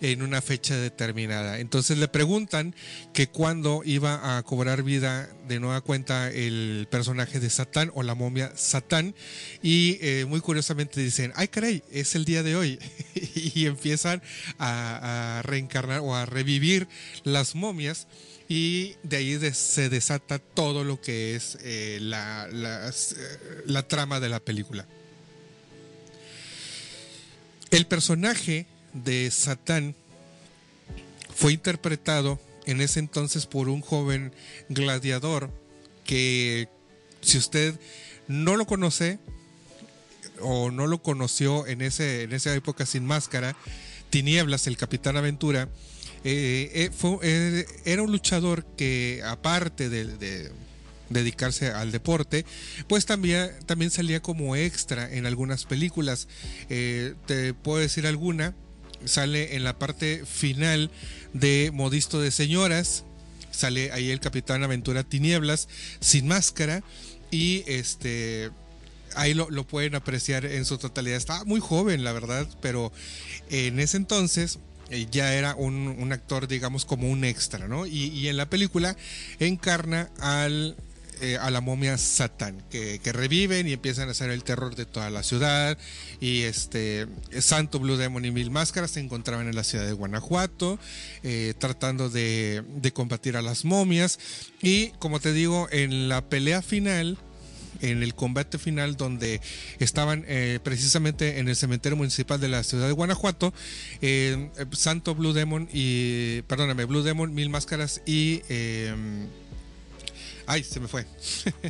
en 0.01 0.23
una 0.23 0.41
fecha 0.41 0.77
determinada. 0.77 1.59
Entonces 1.59 1.99
le 1.99 2.09
preguntan 2.09 2.75
que 3.13 3.29
cuándo 3.29 3.83
iba 3.85 4.37
a 4.37 4.43
cobrar 4.43 4.83
vida 4.83 5.29
de 5.47 5.61
nueva 5.61 5.81
cuenta 5.81 6.31
el 6.31 6.87
personaje 6.91 7.41
de 7.41 7.51
Satán 7.51 7.91
o 7.95 8.03
la 8.03 8.15
momia 8.15 8.53
Satán 8.57 9.15
y 9.63 9.99
eh, 10.01 10.25
muy 10.27 10.41
curiosamente 10.41 11.01
dicen, 11.01 11.33
ay 11.37 11.49
caray, 11.49 11.83
es 11.91 12.15
el 12.15 12.25
día 12.25 12.43
de 12.43 12.57
hoy 12.57 12.79
y 13.55 13.67
empiezan 13.67 14.23
a, 14.59 15.43
reencarnar 15.45 16.01
o 16.01 16.15
a 16.15 16.27
revivir 16.27 16.89
las 17.25 17.55
momias 17.55 18.07
y 18.49 18.97
de 19.03 19.17
ahí 19.17 19.39
se 19.53 19.89
desata 19.89 20.39
todo 20.39 20.85
lo 20.85 21.01
que 21.01 21.37
es 21.37 21.59
eh, 21.63 21.99
la, 22.01 22.49
eh, 22.51 22.91
la 23.67 23.87
trama 23.87 24.21
de 24.21 24.29
la 24.29 24.41
película. 24.41 24.87
El 27.71 27.87
personaje 27.87 28.67
de 28.93 29.31
Satán 29.31 29.95
fue 31.35 31.53
interpretado 31.53 32.41
en 32.67 32.81
ese 32.81 33.01
entonces 33.01 33.47
por 33.47 33.69
un 33.69 33.81
joven 33.81 34.33
gladiador 34.69 35.51
que 36.05 36.69
si 37.21 37.39
usted 37.39 37.79
no 38.29 38.57
lo 38.57 38.67
conoce 38.67 39.19
o 40.41 40.71
no 40.71 40.87
lo 40.87 41.03
conoció 41.03 41.67
en, 41.67 41.83
ese, 41.83 42.23
en 42.23 42.33
esa 42.33 42.55
época 42.55 42.87
sin 42.87 43.05
máscara, 43.05 43.57
Tinieblas, 44.11 44.67
el 44.67 44.77
Capitán 44.77 45.17
Aventura, 45.17 45.69
eh, 46.25 46.91
eh, 46.93 47.19
eh, 47.23 47.67
era 47.85 48.03
un 48.03 48.13
luchador 48.13 48.65
que 48.77 49.23
aparte 49.25 49.89
de, 49.89 50.05
de 50.05 50.51
dedicarse 51.09 51.69
al 51.69 51.93
deporte, 51.93 52.45
pues 52.89 53.07
también, 53.07 53.51
también 53.67 53.91
salía 53.91 54.21
como 54.21 54.57
extra 54.57 55.13
en 55.13 55.27
algunas 55.27 55.65
películas. 55.65 56.29
Te 56.69 57.55
puedo 57.55 57.79
decir 57.79 58.07
alguna, 58.07 58.55
sale 59.05 59.57
en 59.57 59.65
la 59.65 59.79
parte 59.79 60.25
final 60.27 60.91
de 61.33 61.71
Modisto 61.73 62.21
de 62.21 62.31
Señoras, 62.31 63.05
sale 63.51 63.93
ahí 63.93 64.11
el 64.11 64.21
Capitán 64.21 64.63
Aventura 64.63 65.05
Tinieblas 65.05 65.69
sin 66.01 66.29
máscara 66.29 66.83
y 67.31 67.65
este 67.67 68.51
ahí 69.17 69.35
lo, 69.35 69.51
lo 69.51 69.67
pueden 69.67 69.95
apreciar 69.95 70.45
en 70.45 70.65
su 70.65 70.79
totalidad. 70.79 71.17
Estaba 71.17 71.45
muy 71.45 71.61
joven, 71.61 72.05
la 72.05 72.13
verdad, 72.13 72.49
pero 72.61 72.93
en 73.51 73.81
ese 73.81 73.97
entonces 73.97 74.59
eh, 74.91 75.07
ya 75.11 75.35
era 75.35 75.55
un, 75.55 75.75
un 75.99 76.13
actor, 76.13 76.49
digamos, 76.49 76.85
como 76.85 77.09
un 77.09 77.25
extra, 77.25 77.69
¿no? 77.69 77.87
Y, 77.87 78.07
y 78.07 78.29
en 78.29 78.37
la 78.37 78.49
película 78.51 78.97
encarna 79.39 80.11
al 80.19 80.77
eh, 81.21 81.39
a 81.41 81.51
la 81.51 81.61
momia 81.61 81.97
Satán, 81.99 82.63
que, 82.71 82.99
que 82.99 83.13
reviven 83.13 83.69
y 83.69 83.73
empiezan 83.73 84.09
a 84.09 84.13
hacer 84.13 84.31
el 84.31 84.45
terror 84.45 84.75
de 84.75 84.87
toda 84.87 85.11
la 85.11 85.23
ciudad. 85.23 85.79
Y 86.21 86.43
este 86.43 87.07
Santo 87.41 87.79
Blue 87.79 87.97
Demon 87.97 88.25
y 88.25 88.31
Mil 88.31 88.51
Máscaras 88.51 88.93
se 88.93 89.01
encontraban 89.01 89.49
en 89.49 89.55
la 89.55 89.65
ciudad 89.65 89.87
de 89.87 89.93
Guanajuato, 89.93 90.79
eh, 91.23 91.55
tratando 91.59 92.11
de, 92.11 92.63
de 92.77 92.93
combatir 92.93 93.37
a 93.37 93.43
las 93.43 93.65
momias. 93.65 94.19
Y 94.63 94.89
como 94.99 95.21
te 95.21 95.33
digo, 95.33 95.69
en 95.71 96.09
la 96.09 96.23
pelea 96.23 96.63
final 96.63 97.19
en 97.81 98.03
el 98.03 98.15
combate 98.15 98.59
final 98.59 98.97
donde 98.97 99.41
estaban 99.79 100.25
eh, 100.29 100.59
precisamente 100.63 101.39
en 101.39 101.49
el 101.49 101.57
cementerio 101.57 101.97
municipal 101.97 102.41
de 102.41 102.49
la 102.49 102.63
ciudad 102.63 102.87
de 102.87 102.93
Guanajuato, 102.93 103.53
eh, 104.03 104.51
Santo 104.73 105.15
Blue 105.15 105.33
Demon 105.33 105.69
y, 105.73 106.43
perdóname, 106.43 106.85
Blue 106.85 107.03
Demon, 107.03 107.35
Mil 107.35 107.49
Máscaras 107.49 108.03
y... 108.07 108.43
ay, 110.51 110.65
se 110.65 110.81
me 110.81 110.89
fue. 110.89 111.07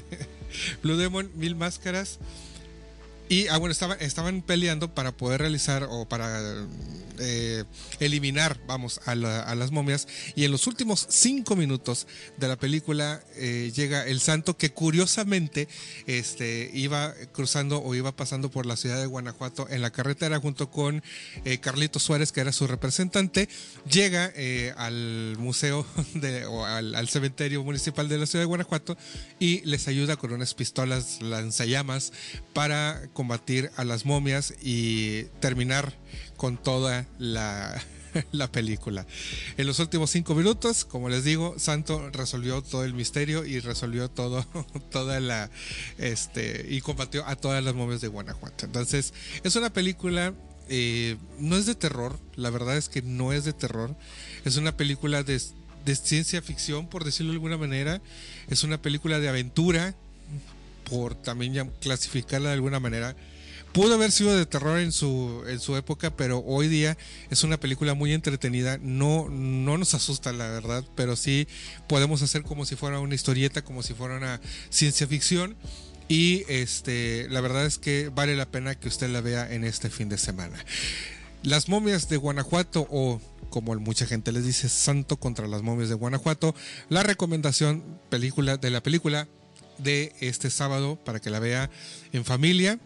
Blue 0.82 0.96
Demon, 0.96 1.30
Mil 1.34 1.54
Máscaras. 1.54 2.18
Y, 3.30 3.46
ah, 3.46 3.58
bueno, 3.58 3.70
estaban, 3.72 3.96
estaban 4.00 4.42
peleando 4.42 4.92
para 4.92 5.12
poder 5.12 5.40
realizar 5.40 5.86
o 5.88 6.08
para 6.08 6.66
eh, 7.20 7.62
eliminar, 8.00 8.58
vamos, 8.66 9.00
a, 9.06 9.14
la- 9.14 9.42
a 9.42 9.54
las 9.54 9.70
momias. 9.70 10.08
Y 10.34 10.44
en 10.44 10.50
los 10.50 10.66
últimos 10.66 11.06
cinco 11.08 11.54
minutos 11.54 12.08
de 12.38 12.48
la 12.48 12.56
película 12.56 13.22
eh, 13.36 13.70
llega 13.74 14.04
el 14.04 14.20
santo 14.20 14.56
que 14.56 14.70
curiosamente 14.72 15.68
este, 16.06 16.72
iba 16.74 17.14
cruzando 17.32 17.80
o 17.80 17.94
iba 17.94 18.10
pasando 18.16 18.50
por 18.50 18.66
la 18.66 18.76
ciudad 18.76 18.98
de 18.98 19.06
Guanajuato 19.06 19.68
en 19.70 19.80
la 19.82 19.90
carretera 19.90 20.40
junto 20.40 20.68
con 20.70 21.00
eh, 21.44 21.58
Carlito 21.58 22.00
Suárez, 22.00 22.32
que 22.32 22.40
era 22.40 22.50
su 22.50 22.66
representante. 22.66 23.48
Llega 23.88 24.32
eh, 24.34 24.74
al 24.76 25.36
museo 25.38 25.86
de, 26.14 26.46
o 26.46 26.64
al, 26.66 26.96
al 26.96 27.08
cementerio 27.08 27.62
municipal 27.62 28.08
de 28.08 28.18
la 28.18 28.26
ciudad 28.26 28.42
de 28.42 28.46
Guanajuato 28.48 28.96
y 29.38 29.60
les 29.60 29.86
ayuda 29.86 30.16
con 30.16 30.32
unas 30.32 30.54
pistolas 30.54 31.22
lanzallamas 31.22 32.12
para 32.54 33.00
combatir 33.20 33.70
a 33.76 33.84
las 33.84 34.06
momias 34.06 34.54
y 34.62 35.24
terminar 35.40 35.92
con 36.38 36.56
toda 36.56 37.06
la, 37.18 37.78
la 38.32 38.50
película. 38.50 39.06
En 39.58 39.66
los 39.66 39.78
últimos 39.78 40.08
cinco 40.08 40.34
minutos, 40.34 40.86
como 40.86 41.10
les 41.10 41.22
digo, 41.22 41.54
Santo 41.58 42.08
resolvió 42.14 42.62
todo 42.62 42.82
el 42.82 42.94
misterio 42.94 43.44
y 43.44 43.60
resolvió 43.60 44.08
todo, 44.08 44.46
toda 44.90 45.20
la, 45.20 45.50
este, 45.98 46.64
y 46.70 46.80
combatió 46.80 47.26
a 47.26 47.36
todas 47.36 47.62
las 47.62 47.74
momias 47.74 48.00
de 48.00 48.08
Guanajuato. 48.08 48.64
Entonces, 48.64 49.12
es 49.44 49.54
una 49.54 49.70
película, 49.70 50.32
eh, 50.70 51.18
no 51.38 51.58
es 51.58 51.66
de 51.66 51.74
terror, 51.74 52.18
la 52.36 52.48
verdad 52.48 52.78
es 52.78 52.88
que 52.88 53.02
no 53.02 53.34
es 53.34 53.44
de 53.44 53.52
terror, 53.52 53.94
es 54.46 54.56
una 54.56 54.78
película 54.78 55.24
de, 55.24 55.38
de 55.84 55.94
ciencia 55.94 56.40
ficción, 56.40 56.88
por 56.88 57.04
decirlo 57.04 57.32
de 57.32 57.36
alguna 57.36 57.58
manera, 57.58 58.00
es 58.48 58.64
una 58.64 58.80
película 58.80 59.18
de 59.18 59.28
aventura, 59.28 59.94
por 60.90 61.14
también 61.14 61.72
clasificarla 61.80 62.48
de 62.48 62.54
alguna 62.54 62.80
manera. 62.80 63.16
Pudo 63.72 63.94
haber 63.94 64.10
sido 64.10 64.36
de 64.36 64.46
terror 64.46 64.80
en 64.80 64.90
su, 64.90 65.44
en 65.46 65.60
su 65.60 65.76
época, 65.76 66.10
pero 66.16 66.40
hoy 66.44 66.66
día 66.66 66.98
es 67.30 67.44
una 67.44 67.58
película 67.58 67.94
muy 67.94 68.12
entretenida. 68.12 68.78
No, 68.82 69.28
no 69.30 69.78
nos 69.78 69.94
asusta, 69.94 70.32
la 70.32 70.48
verdad, 70.48 70.84
pero 70.96 71.14
sí 71.14 71.46
podemos 71.88 72.20
hacer 72.22 72.42
como 72.42 72.66
si 72.66 72.74
fuera 72.74 72.98
una 72.98 73.14
historieta, 73.14 73.62
como 73.62 73.84
si 73.84 73.94
fuera 73.94 74.16
una 74.16 74.40
ciencia 74.70 75.06
ficción. 75.06 75.56
Y 76.08 76.42
este, 76.48 77.28
la 77.30 77.40
verdad 77.40 77.64
es 77.64 77.78
que 77.78 78.08
vale 78.08 78.34
la 78.34 78.50
pena 78.50 78.74
que 78.74 78.88
usted 78.88 79.08
la 79.08 79.20
vea 79.20 79.48
en 79.54 79.62
este 79.62 79.88
fin 79.88 80.08
de 80.08 80.18
semana. 80.18 80.56
Las 81.44 81.68
momias 81.68 82.08
de 82.08 82.16
Guanajuato 82.16 82.88
o 82.90 83.20
como 83.50 83.74
mucha 83.76 84.06
gente 84.06 84.32
les 84.32 84.44
dice, 84.44 84.68
Santo 84.68 85.18
contra 85.18 85.46
las 85.46 85.62
momias 85.62 85.88
de 85.88 85.94
Guanajuato. 85.94 86.56
La 86.88 87.04
recomendación 87.04 88.00
película 88.08 88.56
de 88.56 88.70
la 88.70 88.82
película 88.82 89.28
de 89.82 90.14
este 90.20 90.50
sábado 90.50 90.96
para 91.04 91.20
que 91.20 91.30
la 91.30 91.40
vea 91.40 91.70
en 92.12 92.24
familia, 92.24 92.78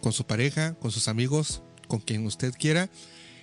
con 0.00 0.12
su 0.12 0.24
pareja, 0.24 0.74
con 0.74 0.90
sus 0.90 1.08
amigos, 1.08 1.62
con 1.88 2.00
quien 2.00 2.26
usted 2.26 2.52
quiera. 2.58 2.90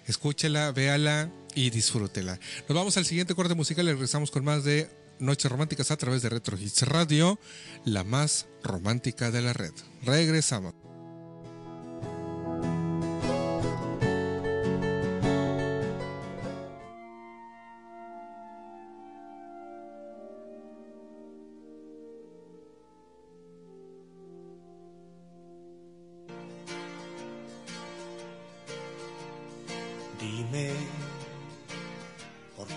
Escúchela, 0.05 0.71
véala 0.71 1.31
y 1.53 1.69
disfrútela. 1.69 2.39
Nos 2.67 2.75
vamos 2.75 2.97
al 2.97 3.05
siguiente 3.05 3.35
corte 3.35 3.55
musical 3.55 3.87
y 3.87 3.91
regresamos 3.91 4.31
con 4.31 4.43
más 4.43 4.63
de 4.63 4.89
Noches 5.19 5.51
Románticas 5.51 5.91
a 5.91 5.97
través 5.97 6.21
de 6.21 6.29
Retro 6.29 6.57
Hits 6.57 6.83
Radio, 6.83 7.39
la 7.85 8.03
más 8.03 8.47
romántica 8.63 9.31
de 9.31 9.41
la 9.41 9.53
red. 9.53 9.73
Regresamos. 10.03 10.86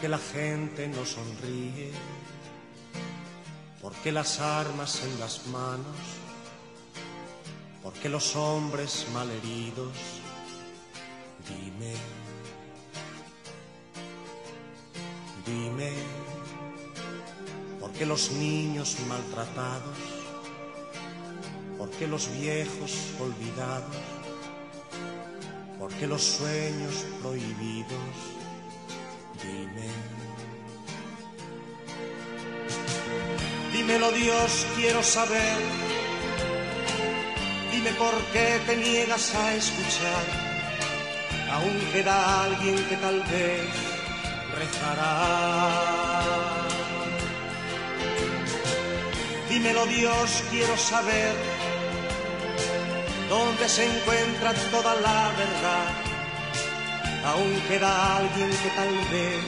¿Por 0.01 0.09
qué 0.09 0.09
la 0.09 0.32
gente 0.32 0.88
no 0.88 1.05
sonríe? 1.05 1.92
¿Por 3.82 3.92
qué 3.96 4.11
las 4.11 4.40
armas 4.40 5.03
en 5.05 5.20
las 5.20 5.46
manos? 5.48 5.98
¿Por 7.82 7.92
qué 7.92 8.09
los 8.09 8.34
hombres 8.34 9.05
malheridos? 9.12 9.92
Dime, 11.46 11.92
dime, 15.44 15.92
¿por 17.78 17.92
qué 17.92 18.07
los 18.07 18.30
niños 18.30 18.96
maltratados? 19.07 19.98
¿Por 21.76 21.90
qué 21.90 22.07
los 22.07 22.32
viejos 22.40 22.96
olvidados? 23.20 23.96
¿Por 25.78 25.92
qué 25.92 26.07
los 26.07 26.22
sueños 26.22 27.05
prohibidos? 27.20 28.39
Dime. 29.43 29.88
Dímelo 33.72 34.12
Dios, 34.12 34.66
quiero 34.76 35.03
saber. 35.03 35.57
Dime 37.72 37.91
por 37.93 38.14
qué 38.32 38.61
te 38.66 38.76
niegas 38.76 39.34
a 39.34 39.55
escuchar. 39.55 40.24
Aún 41.53 41.78
queda 41.93 42.45
alguien 42.45 42.76
que 42.88 42.97
tal 42.97 43.20
vez 43.22 43.68
rezará. 44.59 46.11
Dímelo 49.49 49.86
Dios, 49.86 50.45
quiero 50.51 50.76
saber 50.76 51.34
dónde 53.28 53.68
se 53.68 53.84
encuentra 53.86 54.53
toda 54.70 54.95
la 54.97 55.30
verdad. 55.38 56.09
Aún 57.24 57.60
queda 57.68 58.16
alguien 58.16 58.50
que 58.50 58.70
tal 58.70 58.94
vez 59.10 59.42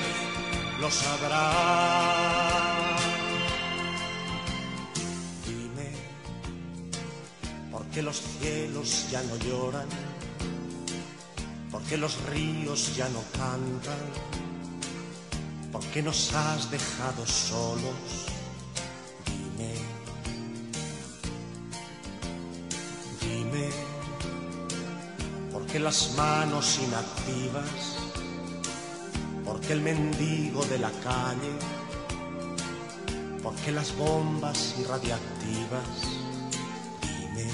lo 0.81 0.91
sabrá. 0.91 1.53
Dime, 5.47 5.91
¿por 7.71 7.85
qué 7.87 8.03
los 8.03 8.17
cielos 8.17 9.09
ya 9.11 9.23
no 9.23 9.37
lloran? 9.37 9.89
¿Por 11.71 11.83
qué 11.85 11.97
los 11.97 12.23
ríos 12.27 12.95
ya 12.95 13.09
no 13.09 13.23
cantan? 13.33 14.03
¿Por 15.73 15.83
qué 15.87 16.03
nos 16.03 16.35
has 16.35 16.71
dejado 16.71 17.25
solos? 17.27 18.32
Las 25.83 26.13
manos 26.17 26.79
inactivas? 26.79 27.99
¿Por 29.45 29.61
qué 29.61 29.73
el 29.73 29.81
mendigo 29.81 30.65
de 30.65 30.79
la 30.79 30.93
calle? 31.03 31.51
¿Por 33.43 33.57
qué 33.57 33.73
las 33.73 33.97
bombas 33.97 34.77
irradiactivas? 34.79 35.89
Dime. 37.01 37.51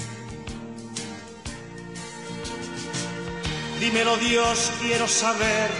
Dímelo 3.79 4.17
Dios, 4.17 4.71
quiero 4.79 5.07
saber. 5.07 5.71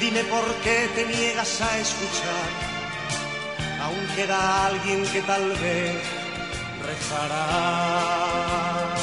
Dime 0.00 0.24
por 0.24 0.54
qué 0.64 0.88
te 0.94 1.04
niegas 1.06 1.60
a 1.60 1.78
escuchar. 1.78 2.48
Aún 3.82 4.06
queda 4.16 4.66
alguien 4.66 5.04
que 5.06 5.20
tal 5.22 5.50
vez 5.50 6.02
rezará. 6.82 8.95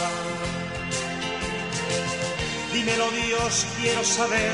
Dímelo 2.86 3.10
Dios, 3.12 3.66
quiero 3.80 4.04
saber 4.04 4.52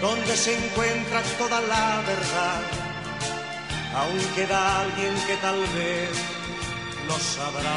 dónde 0.00 0.36
se 0.36 0.56
encuentra 0.56 1.22
toda 1.38 1.60
la 1.60 2.02
verdad. 2.04 2.62
Aún 3.94 4.18
queda 4.34 4.80
alguien 4.80 5.14
que 5.24 5.36
tal 5.36 5.60
vez 5.60 6.10
lo 7.06 7.16
sabrá. 7.16 7.70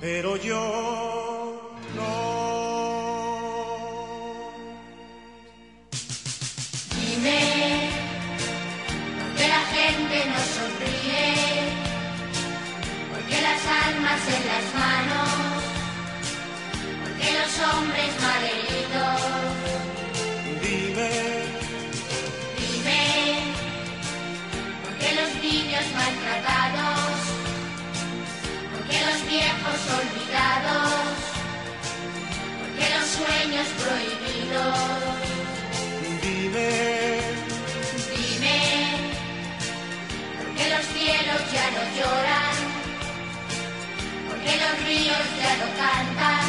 Pero 0.00 0.36
yo 0.36 1.57
las 13.58 13.86
almas 13.86 14.20
en 14.28 14.42
las 14.46 14.66
manos, 14.74 15.62
porque 17.02 17.28
los 17.38 17.52
hombres 17.68 18.10
malheridos 18.22 19.20
Dime, 20.62 21.10
dime, 22.56 23.02
porque 24.84 25.08
los 25.14 25.30
niños 25.42 25.84
maltratados, 25.94 27.18
porque 28.72 28.96
los 29.06 29.18
viejos 29.26 29.78
olvidados, 29.98 31.16
porque 32.60 32.86
los 32.94 33.06
sueños 33.18 33.66
prohibidos. 33.80 34.78
dime. 36.22 36.70
Dime 38.14 38.58
porque 40.38 40.64
los 40.70 40.84
cielos 40.94 41.40
ya 41.52 41.70
no 41.70 41.82
lloran 41.96 42.77
porque 44.48 44.60
los 44.64 44.84
ríos 44.86 45.26
ya 45.36 45.56
no 45.56 45.68
cantan, 45.76 46.48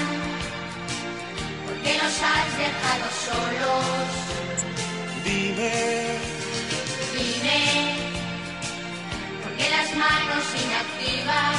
porque 1.65 1.93
los 1.97 2.13
has 2.23 2.57
dejado 2.57 3.07
solos. 3.27 3.85
dime, 5.25 6.17
Dime, 7.13 7.95
porque 9.43 9.69
las 9.69 9.95
manos 9.97 10.45
inactivas, 10.63 11.57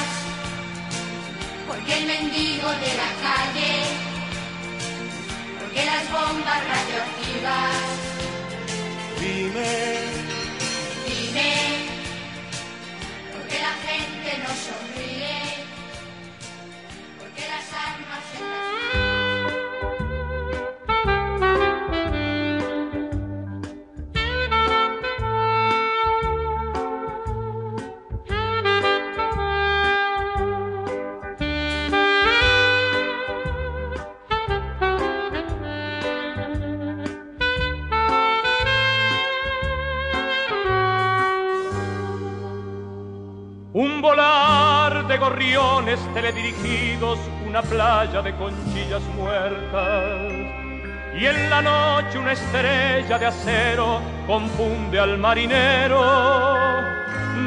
porque 1.68 1.98
el 1.98 2.06
mendigo 2.06 2.68
de 2.68 2.92
la 3.02 3.10
calle, 3.26 3.74
porque 5.60 5.84
las 5.84 6.04
bombas 6.10 6.60
radioactivas. 6.72 7.76
dime, 9.20 9.72
Dime, 11.06 11.52
porque 13.34 13.58
la 13.58 13.74
gente 13.86 14.38
no 14.42 14.48
sonríe, 14.66 15.59
gorriones 45.20 46.00
teledirigidos, 46.14 47.18
una 47.50 47.62
playa 47.62 48.22
de 48.22 48.34
conchillas 48.36 49.02
muertas. 49.16 50.32
Y 51.18 51.26
en 51.26 51.50
la 51.50 51.60
noche 51.60 52.16
una 52.16 52.32
estrella 52.32 53.18
de 53.18 53.26
acero 53.26 54.00
confunde 54.26 55.00
al 55.00 55.18
marinero. 55.18 56.00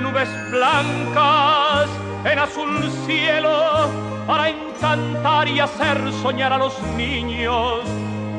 Nubes 0.01 0.29
blancas 0.51 1.89
en 2.25 2.37
azul 2.37 2.91
cielo 3.05 3.89
para 4.27 4.49
encantar 4.49 5.47
y 5.47 5.61
hacer 5.61 5.97
soñar 6.21 6.51
a 6.51 6.57
los 6.57 6.77
niños. 6.97 7.79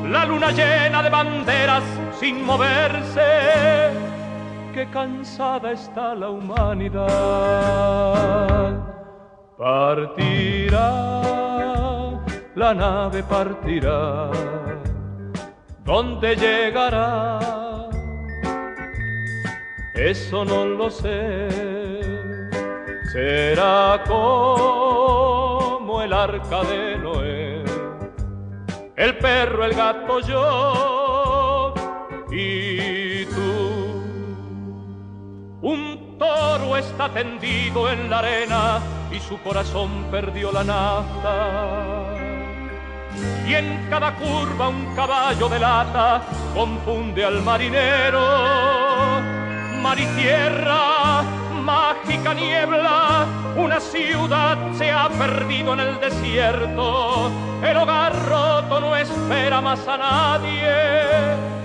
La 0.07 0.23
luna 0.25 0.51
llena 0.51 1.01
de 1.01 1.09
banderas 1.09 1.83
sin 2.19 2.45
moverse 2.45 3.89
que 4.71 4.87
cansada 4.91 5.71
está 5.71 6.13
la 6.13 6.29
humanidad. 6.29 7.05
Partirá, 9.57 11.21
la 12.55 12.73
nave 12.73 13.21
partirá, 13.23 14.31
¿dónde 15.83 16.35
llegará? 16.35 17.39
Eso 19.93 20.45
no 20.45 20.65
lo 20.65 20.89
sé, 20.89 21.49
será 23.11 24.01
como 24.07 26.01
el 26.01 26.13
arca 26.13 26.63
de 26.63 26.97
Noé, 26.97 27.63
el 28.95 29.17
perro, 29.17 29.65
el 29.65 29.73
gato, 29.73 30.19
yo 30.21 31.73
y 32.31 33.25
tú. 33.25 33.95
Un 35.61 36.17
toro 36.17 36.77
está 36.77 37.09
tendido 37.09 37.91
en 37.91 38.09
la 38.09 38.19
arena 38.19 38.79
y 39.11 39.19
su 39.19 39.37
corazón 39.41 40.05
perdió 40.11 40.51
la 40.51 40.63
nafta. 40.63 42.14
Y 43.47 43.53
en 43.53 43.87
cada 43.89 44.15
curva 44.15 44.69
un 44.69 44.95
caballo 44.95 45.49
de 45.49 45.59
lata 45.59 46.21
confunde 46.53 47.25
al 47.25 47.41
marinero. 47.41 48.21
Mar 49.81 49.99
y 49.99 50.05
tierra, 50.19 51.21
mágica 51.61 52.33
niebla, 52.33 53.25
una 53.55 53.79
ciudad 53.79 54.57
se 54.73 54.91
ha 54.91 55.09
perdido 55.09 55.73
en 55.73 55.79
el 55.81 55.99
desierto. 55.99 57.31
El 57.63 57.77
hogar 57.77 58.13
roto 58.27 58.79
no 58.79 58.95
espera 58.95 59.61
más 59.61 59.87
a 59.87 59.97
nadie 59.97 61.55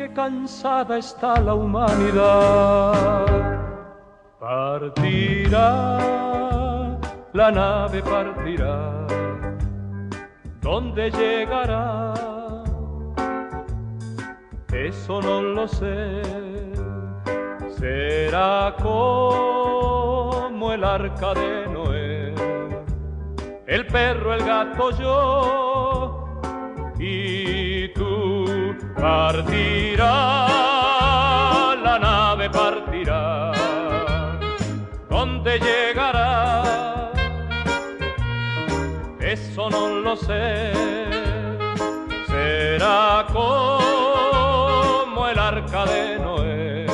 que 0.00 0.10
cansada 0.14 0.96
está 0.96 1.38
la 1.40 1.52
humanidad. 1.52 3.26
Partirá, 4.40 5.98
la 7.34 7.50
nave 7.50 8.02
partirá, 8.02 9.06
¿dónde 10.70 11.10
llegará? 11.10 12.14
Eso 14.72 15.20
no 15.20 15.42
lo 15.42 15.66
sé, 15.66 16.22
será 17.76 18.76
como 18.80 20.72
el 20.72 20.84
arca 20.84 21.34
de 21.34 21.66
Noé, 21.74 22.32
el 23.66 23.84
perro, 23.88 24.32
el 24.34 24.44
gato, 24.44 24.90
yo 24.92 26.24
y 27.00 27.88
tú 27.88 28.76
partirá, 28.94 30.46
la 31.86 31.98
nave 31.98 32.48
partirá, 32.48 33.50
¿dónde 35.08 35.58
llegará? 35.58 36.62
Eso 39.20 39.68
no 39.68 39.88
lo 39.88 39.99
será 42.26 43.26
como 43.32 45.28
el 45.28 45.38
arca 45.38 45.84
de 45.84 46.18
Noé, 46.18 46.86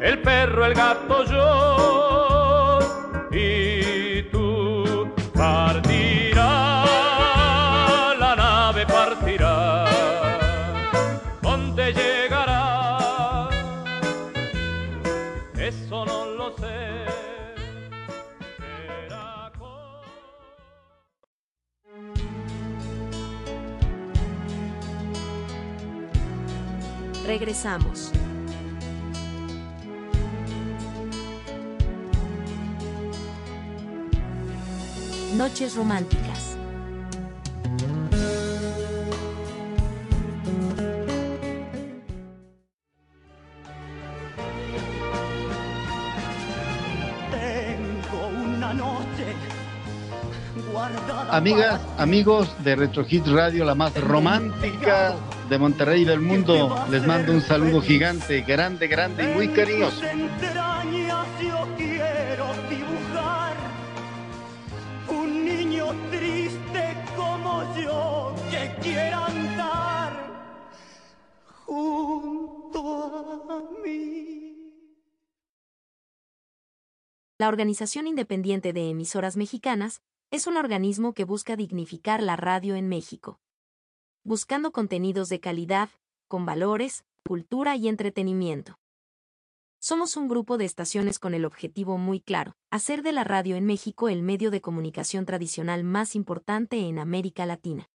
el 0.00 0.22
perro, 0.22 0.64
el 0.64 0.74
gato, 0.74 1.24
yo 1.24 1.61
Regresamos. 27.52 28.10
Noches 35.36 35.76
románticas. 35.76 36.56
Tengo 47.30 48.28
una 48.28 48.72
noche 48.72 49.34
guardada. 50.72 51.36
Amigas, 51.36 51.80
amigos 51.98 52.48
de 52.64 52.76
Retro 52.76 53.04
Hits 53.06 53.30
Radio, 53.30 53.66
la 53.66 53.74
más 53.74 53.94
romántica 54.00 55.14
de 55.52 55.58
Monterrey 55.58 56.00
y 56.00 56.04
del 56.06 56.20
mundo, 56.20 56.86
les 56.90 57.06
mando 57.06 57.30
un 57.30 57.42
saludo 57.42 57.82
gigante, 57.82 58.40
grande, 58.40 58.88
grande 58.88 59.30
y 59.30 59.34
muy 59.34 59.48
cariñoso. 59.48 60.00
La 77.36 77.48
Organización 77.48 78.06
Independiente 78.06 78.72
de 78.72 78.88
Emisoras 78.88 79.36
Mexicanas 79.36 80.00
es 80.30 80.46
un 80.46 80.56
organismo 80.56 81.12
que 81.12 81.24
busca 81.24 81.56
dignificar 81.56 82.22
la 82.22 82.36
radio 82.36 82.74
en 82.74 82.88
México. 82.88 83.38
Buscando 84.24 84.70
contenidos 84.70 85.28
de 85.28 85.40
calidad, 85.40 85.88
con 86.28 86.46
valores, 86.46 87.04
cultura 87.26 87.74
y 87.74 87.88
entretenimiento. 87.88 88.78
Somos 89.80 90.16
un 90.16 90.28
grupo 90.28 90.58
de 90.58 90.64
estaciones 90.64 91.18
con 91.18 91.34
el 91.34 91.44
objetivo 91.44 91.98
muy 91.98 92.20
claro, 92.20 92.54
hacer 92.70 93.02
de 93.02 93.10
la 93.10 93.24
radio 93.24 93.56
en 93.56 93.66
México 93.66 94.08
el 94.08 94.22
medio 94.22 94.52
de 94.52 94.60
comunicación 94.60 95.26
tradicional 95.26 95.82
más 95.82 96.14
importante 96.14 96.78
en 96.86 97.00
América 97.00 97.46
Latina. 97.46 97.90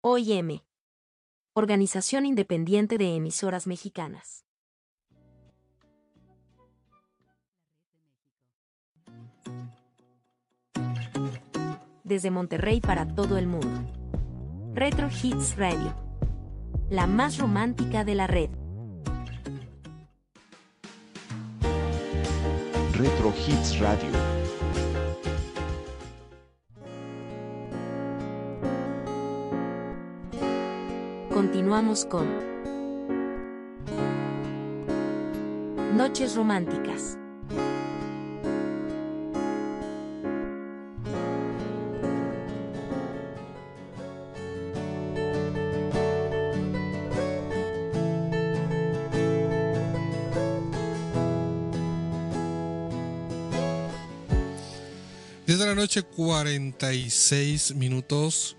OIM. 0.00 0.62
Organización 1.54 2.26
Independiente 2.26 2.98
de 2.98 3.14
Emisoras 3.14 3.68
Mexicanas. 3.68 4.44
Desde 12.02 12.32
Monterrey 12.32 12.80
para 12.80 13.06
todo 13.06 13.38
el 13.38 13.46
mundo. 13.46 13.97
Retro 14.78 15.08
Hits 15.08 15.56
Radio. 15.56 15.92
La 16.88 17.08
más 17.08 17.38
romántica 17.38 18.04
de 18.04 18.14
la 18.14 18.28
red. 18.28 18.48
Retro 22.92 23.34
Hits 23.44 23.80
Radio. 23.80 24.12
Continuamos 31.34 32.04
con 32.04 32.28
Noches 35.96 36.36
Románticas. 36.36 37.18
Noche 55.78 56.02
46 56.02 57.76
minutos. 57.76 58.56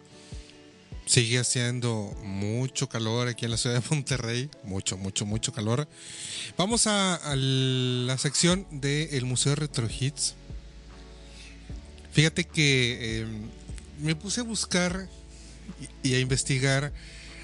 Sigue 1.06 1.40
haciendo 1.40 2.16
mucho 2.24 2.88
calor 2.88 3.28
aquí 3.28 3.44
en 3.46 3.52
la 3.52 3.58
ciudad 3.58 3.82
de 3.82 3.90
Monterrey. 3.90 4.50
Mucho, 4.64 4.98
mucho, 4.98 5.26
mucho 5.26 5.52
calor. 5.52 5.88
Vamos 6.58 6.88
a, 6.88 7.20
la 7.36 8.18
sección 8.18 8.66
del 8.72 9.26
Museo 9.26 9.56
Retro 9.56 9.88
Hits. 9.88 10.36
Fíjate 12.14 12.46
que 12.46 13.22
eh, 13.22 13.28
me 14.00 14.16
puse 14.16 14.42
a 14.42 14.44
buscar 14.44 15.10
y, 16.04 16.10
y 16.12 16.16
a 16.16 16.20
investigar 16.20 16.94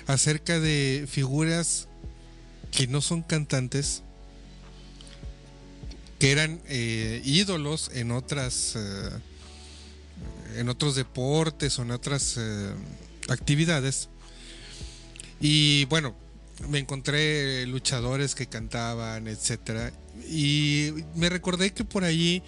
acerca 0.07 0.59
de 0.59 1.05
figuras 1.09 1.89
que 2.71 2.87
no 2.87 3.01
son 3.01 3.23
cantantes, 3.23 4.03
que 6.19 6.31
eran 6.31 6.61
eh, 6.67 7.21
ídolos 7.25 7.91
en 7.93 8.11
otras, 8.11 8.75
eh, 8.75 9.09
en 10.57 10.69
otros 10.69 10.95
deportes 10.95 11.77
o 11.79 11.83
en 11.83 11.91
otras 11.91 12.35
eh, 12.37 12.73
actividades. 13.29 14.09
Y 15.39 15.85
bueno, 15.85 16.15
me 16.69 16.79
encontré 16.79 17.65
luchadores 17.67 18.35
que 18.35 18.47
cantaban, 18.47 19.27
etcétera. 19.27 19.91
Y 20.27 20.91
me 21.15 21.29
recordé 21.29 21.73
que 21.73 21.83
por 21.83 22.03
allí, 22.03 22.41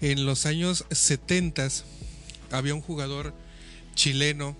en 0.00 0.24
los 0.24 0.46
años 0.46 0.84
70, 0.90 1.68
había 2.50 2.74
un 2.74 2.80
jugador 2.80 3.34
chileno 3.94 4.56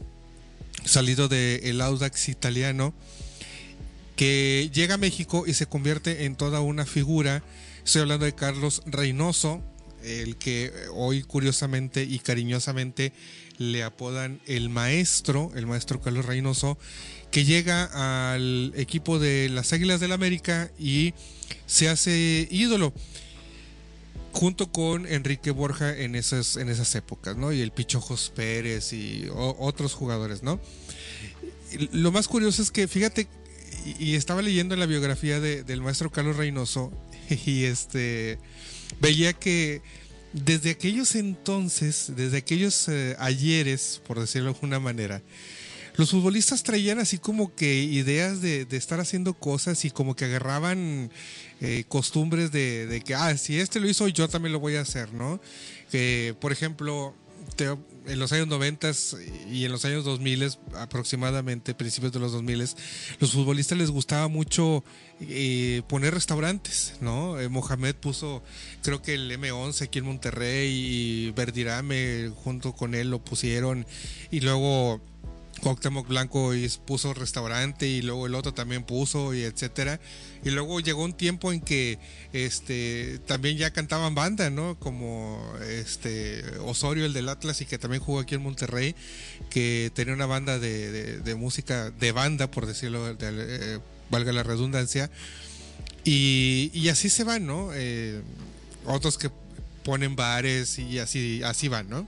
salido 0.84 1.28
del 1.28 1.80
Audax 1.80 2.28
italiano 2.28 2.94
que 4.16 4.68
llega 4.74 4.94
a 4.94 4.99
México 4.99 5.44
y 5.46 5.55
se 5.55 5.66
convierte 5.66 6.24
en 6.24 6.34
toda 6.34 6.61
una 6.61 6.84
figura. 6.84 7.42
Estoy 7.84 8.03
hablando 8.03 8.26
de 8.26 8.34
Carlos 8.34 8.82
Reynoso, 8.84 9.62
el 10.05 10.36
que 10.36 10.72
hoy 10.92 11.22
curiosamente 11.22 12.03
y 12.05 12.18
cariñosamente 12.18 13.12
le 13.59 13.82
apodan 13.82 14.40
el 14.46 14.68
maestro, 14.68 15.51
el 15.57 15.66
maestro 15.66 16.01
Carlos 16.01 16.24
Reynoso, 16.26 16.78
que 17.30 17.44
llega 17.44 18.32
al 18.32 18.72
equipo 18.76 19.18
de 19.18 19.49
las 19.49 19.72
Águilas 19.72 20.01
del 20.01 20.12
América 20.12 20.70
y 20.78 21.12
se 21.66 21.88
hace 21.88 22.49
ídolo 22.51 22.92
junto 24.32 24.70
con 24.70 25.07
Enrique 25.07 25.51
Borja 25.51 25.96
en 25.96 26.14
esas, 26.14 26.57
en 26.57 26.68
esas 26.68 26.94
épocas, 26.94 27.36
¿no? 27.36 27.53
Y 27.53 27.61
el 27.61 27.72
Pichojos 27.72 28.32
Pérez 28.34 28.92
y 28.92 29.26
otros 29.32 29.94
jugadores, 29.94 30.42
¿no? 30.42 30.61
Lo 31.92 32.12
más 32.12 32.28
curioso 32.28 32.62
es 32.62 32.70
que, 32.70 32.86
fíjate, 32.88 33.26
y, 33.99 34.14
estaba 34.14 34.42
leyendo 34.42 34.76
la 34.76 34.86
biografía 34.86 35.40
de- 35.40 35.64
del 35.64 35.80
maestro 35.80 36.11
Carlos 36.11 36.36
Reynoso 36.36 36.92
y 37.46 37.64
este 37.64 38.38
veía 39.01 39.32
que 39.32 39.82
desde 40.32 40.70
aquellos 40.70 41.14
entonces, 41.14 42.12
desde 42.14 42.39
aquellos 42.39 42.89
eh, 42.89 43.16
ayeres, 43.18 44.01
por 44.07 44.20
decirlo 44.20 44.51
de 44.51 44.55
alguna 44.55 44.78
manera, 44.78 45.22
los 45.97 46.11
futbolistas 46.11 46.62
traían 46.62 47.01
así 47.01 47.18
como 47.18 47.55
que 47.57 47.82
ideas 47.82 48.41
de, 48.41 48.64
de 48.64 48.76
estar 48.76 49.01
haciendo 49.01 49.34
cosas 49.34 49.84
y 49.84 49.91
como 49.91 50.14
que 50.14 50.26
agarraban 50.26 51.11
eh, 51.61 51.84
costumbres 51.89 52.53
de, 52.53 52.86
de 52.86 53.01
que, 53.01 53.14
ah, 53.16 53.36
si 53.36 53.59
este 53.59 53.80
lo 53.80 53.89
hizo, 53.89 54.07
yo 54.07 54.28
también 54.28 54.53
lo 54.53 54.61
voy 54.61 54.76
a 54.76 54.82
hacer, 54.82 55.12
¿no? 55.12 55.41
Que, 55.91 56.36
por 56.41 56.53
ejemplo, 56.53 57.16
te- 57.57 57.76
en 58.09 58.18
los 58.18 58.32
años 58.32 58.48
90 58.48 58.90
y 59.50 59.64
en 59.64 59.72
los 59.72 59.84
años 59.84 60.04
2000 60.04 60.59
aproximadamente, 60.76 61.74
principios 61.74 62.12
de 62.12 62.20
los 62.20 62.32
2000 62.32 62.59
los 63.20 63.32
futbolistas 63.32 63.78
les 63.78 63.90
gustaba 63.90 64.28
mucho 64.28 64.82
eh, 65.20 65.82
poner 65.88 66.14
restaurantes, 66.14 66.94
¿no? 67.00 67.38
Eh, 67.38 67.48
Mohamed 67.48 67.94
puso, 67.96 68.42
creo 68.82 69.02
que 69.02 69.14
el 69.14 69.30
M11 69.30 69.82
aquí 69.82 69.98
en 69.98 70.06
Monterrey 70.06 70.68
y 70.70 71.30
Verdirame 71.32 72.30
junto 72.34 72.72
con 72.72 72.94
él 72.94 73.11
lo 73.11 73.18
pusieron 73.22 73.86
y 74.30 74.40
luego 74.40 75.00
Cuauhtémoc 75.61 76.06
Blanco 76.09 76.54
y 76.54 76.68
puso 76.86 77.14
restaurante 77.14 77.86
y 77.86 78.02
luego 78.02 78.26
el 78.26 78.34
otro 78.34 78.54
también 78.54 78.84
puso 78.84 79.34
y 79.34 79.42
etcétera. 79.42 80.00
Y 80.44 80.50
luego 80.50 80.80
llegó 80.80 81.02
un 81.04 81.12
tiempo 81.12 81.52
en 81.52 81.61
que 81.61 81.98
este 82.32 83.18
también 83.26 83.56
ya 83.56 83.72
cantaban 83.72 84.14
banda 84.14 84.50
no 84.50 84.78
como 84.78 85.42
este 85.68 86.44
Osorio 86.64 87.04
el 87.06 87.12
del 87.12 87.28
Atlas 87.28 87.61
y 87.61 87.66
que 87.66 87.78
también 87.78 88.02
jugó 88.02 88.20
aquí 88.20 88.34
en 88.36 88.42
Monterrey 88.42 88.94
que 89.50 89.90
tenía 89.94 90.14
una 90.14 90.26
banda 90.26 90.59
de, 90.59 91.34
música 91.36 91.90
de 91.90 92.12
banda 92.12 92.50
por 92.50 92.66
decirlo 92.66 93.14
de- 93.14 93.16
eh, 93.20 93.78
valga 94.11 94.32
la 94.32 94.42
redundancia. 94.42 95.11
Y, 96.04 96.70
y 96.72 96.88
así 96.88 97.11
se 97.11 97.24
van 97.24 97.46
no 97.46 97.70
Eh, 97.74 98.22
otros 98.86 99.18
que 99.18 99.30
ponen 99.84 100.16
bares 100.16 100.78
y 100.78 100.98
así 100.98 101.42
así 101.42 101.68
van 101.68 101.88
no 101.90 102.06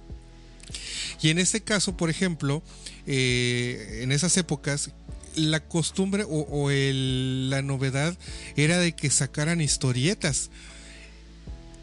y 1.23 1.31
en 1.31 1.39
este 1.39 1.61
caso, 1.61 1.97
por 1.97 2.11
ejemplo, 2.11 2.63
eh, 3.07 4.01
en 4.03 4.13
esas 4.13 4.37
épocas, 4.37 4.91
la 5.35 5.61
costumbre 5.61 6.25
o, 6.29 6.71
la 6.71 7.63
novedad 7.63 8.17
era 8.57 8.79
de 8.79 8.93
que 8.93 9.11
sacaran 9.11 9.61
historietas. 9.61 10.51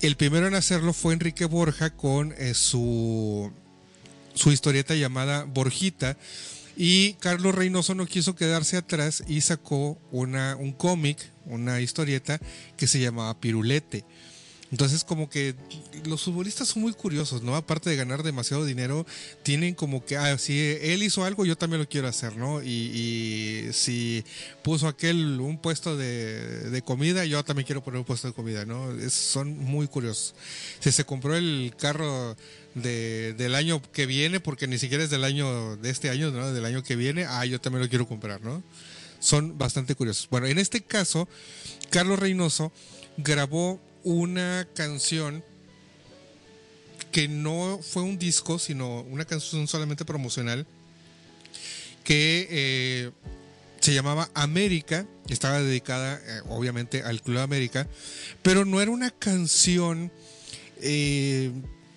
El 0.02 0.16
primero 0.16 0.48
en 0.48 0.54
hacerlo 0.54 0.94
fue 0.94 1.14
Enrique 1.14 1.46
Borja 1.46 1.90
con 1.90 2.34
eh, 2.38 2.54
su, 2.54 3.52
su 4.34 4.52
historieta 4.52 4.96
llamada 4.96 5.44
Borjita. 5.44 6.18
Y 6.80 7.14
Carlos 7.14 7.56
Reynoso 7.56 7.96
no 7.96 8.06
quiso 8.06 8.36
quedarse 8.36 8.78
atrás 8.78 9.24
y 9.28 9.42
sacó 9.42 9.98
una, 10.12 10.56
un 10.56 10.74
cómic, 10.74 11.18
una 11.46 11.82
historieta 11.82 12.40
que 12.78 12.86
se 12.86 13.00
llamaba 13.00 13.40
Pirulete. 13.40 14.06
Entonces 14.72 15.06
como 15.06 15.30
que 15.30 15.56
los 16.06 16.24
futbolistas 16.24 16.68
son 16.68 16.82
muy 16.82 16.92
curiosos, 16.94 17.42
¿no? 17.42 17.56
Aparte 17.56 17.90
de 17.90 17.96
ganar 17.96 18.22
demasiado 18.24 18.66
dinero, 18.66 19.06
tienen 19.44 19.74
como 19.76 20.04
que, 20.06 20.18
ah, 20.18 20.38
si 20.38 20.60
él 20.60 21.04
hizo 21.04 21.24
algo, 21.24 21.46
yo 21.46 21.58
también 21.58 21.82
lo 21.82 21.88
quiero 21.88 22.08
hacer, 22.10 22.36
¿no? 22.36 22.62
Y, 22.62 22.68
y 23.70 23.74
si 23.74 24.26
puso 24.64 24.88
aquel 24.90 25.40
un 25.40 25.58
puesto 25.58 25.96
de, 25.96 26.70
de 26.70 26.82
comida, 26.82 27.24
yo 27.24 27.44
también 27.46 27.66
quiero 27.66 27.82
poner 27.82 28.00
un 28.00 28.06
puesto 28.06 28.28
de 28.28 28.34
comida, 28.34 28.66
¿no? 28.66 28.90
Son 29.10 29.58
muy 29.58 29.88
curiosos. 29.88 30.36
Si 30.80 30.92
se 30.92 31.06
compró 31.06 31.36
el 31.38 31.74
carro 31.80 32.36
de- 32.76 33.34
del 33.38 33.56
año 33.56 33.82
que 33.94 34.06
viene, 34.06 34.42
porque 34.42 34.68
ni 34.68 34.78
siquiera 34.78 35.04
es 35.04 35.10
del 35.10 35.24
año 35.24 35.78
de 35.78 35.90
este 35.90 36.10
año, 36.10 36.30
¿no? 36.32 36.52
Del 36.52 36.66
año 36.66 36.84
que 36.84 36.98
viene, 36.98 37.26
ah, 37.26 37.46
yo 37.46 37.62
también 37.62 37.84
lo 37.84 37.90
quiero 37.90 38.06
comprar, 38.08 38.42
¿no? 38.42 38.62
Son 39.20 39.58
bastante 39.58 39.96
curiosos. 39.96 40.28
Bueno, 40.30 40.46
en 40.48 40.58
este 40.60 40.82
caso, 40.82 41.28
Carlos 41.90 42.20
Reynoso 42.20 42.72
grabó 43.18 43.80
una 44.08 44.66
canción 44.74 45.44
que 47.12 47.28
no 47.28 47.82
fue 47.84 48.04
un 48.04 48.18
disco, 48.18 48.58
sino 48.58 49.02
una 49.02 49.26
canción 49.26 49.68
solamente 49.68 50.06
promocional, 50.06 50.66
que 52.06 52.48
eh, 52.50 53.12
se 53.82 53.94
llamaba 53.94 54.30
América, 54.34 55.06
estaba 55.28 55.62
dedicada 55.62 56.22
eh, 56.26 56.42
obviamente 56.48 57.04
al 57.04 57.22
Club 57.22 57.40
América, 57.40 57.86
pero 58.44 58.64
no 58.64 58.80
era 58.80 58.92
una 58.92 59.12
canción, 59.12 60.10
eh, 60.82 61.52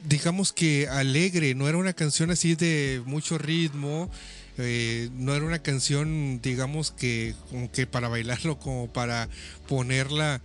digamos 0.08 0.52
que 0.52 0.88
alegre, 0.88 1.54
no 1.54 1.68
era 1.68 1.78
una 1.78 1.92
canción 1.92 2.32
así 2.32 2.56
de 2.56 3.02
mucho 3.06 3.38
ritmo, 3.38 4.10
no 4.58 5.34
era 5.34 5.44
una 5.44 5.62
canción, 5.62 6.40
digamos 6.42 6.90
que 6.90 7.36
como 7.50 7.70
que 7.70 7.86
para 7.86 8.08
bailarlo, 8.08 8.58
como 8.58 8.92
para 8.92 9.28
ponerla 9.68 10.42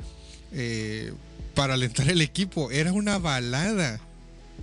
para 1.56 1.74
alentar 1.74 2.10
el 2.10 2.22
equipo, 2.22 2.70
era 2.70 2.93
una 2.93 3.18
balada. 3.18 3.99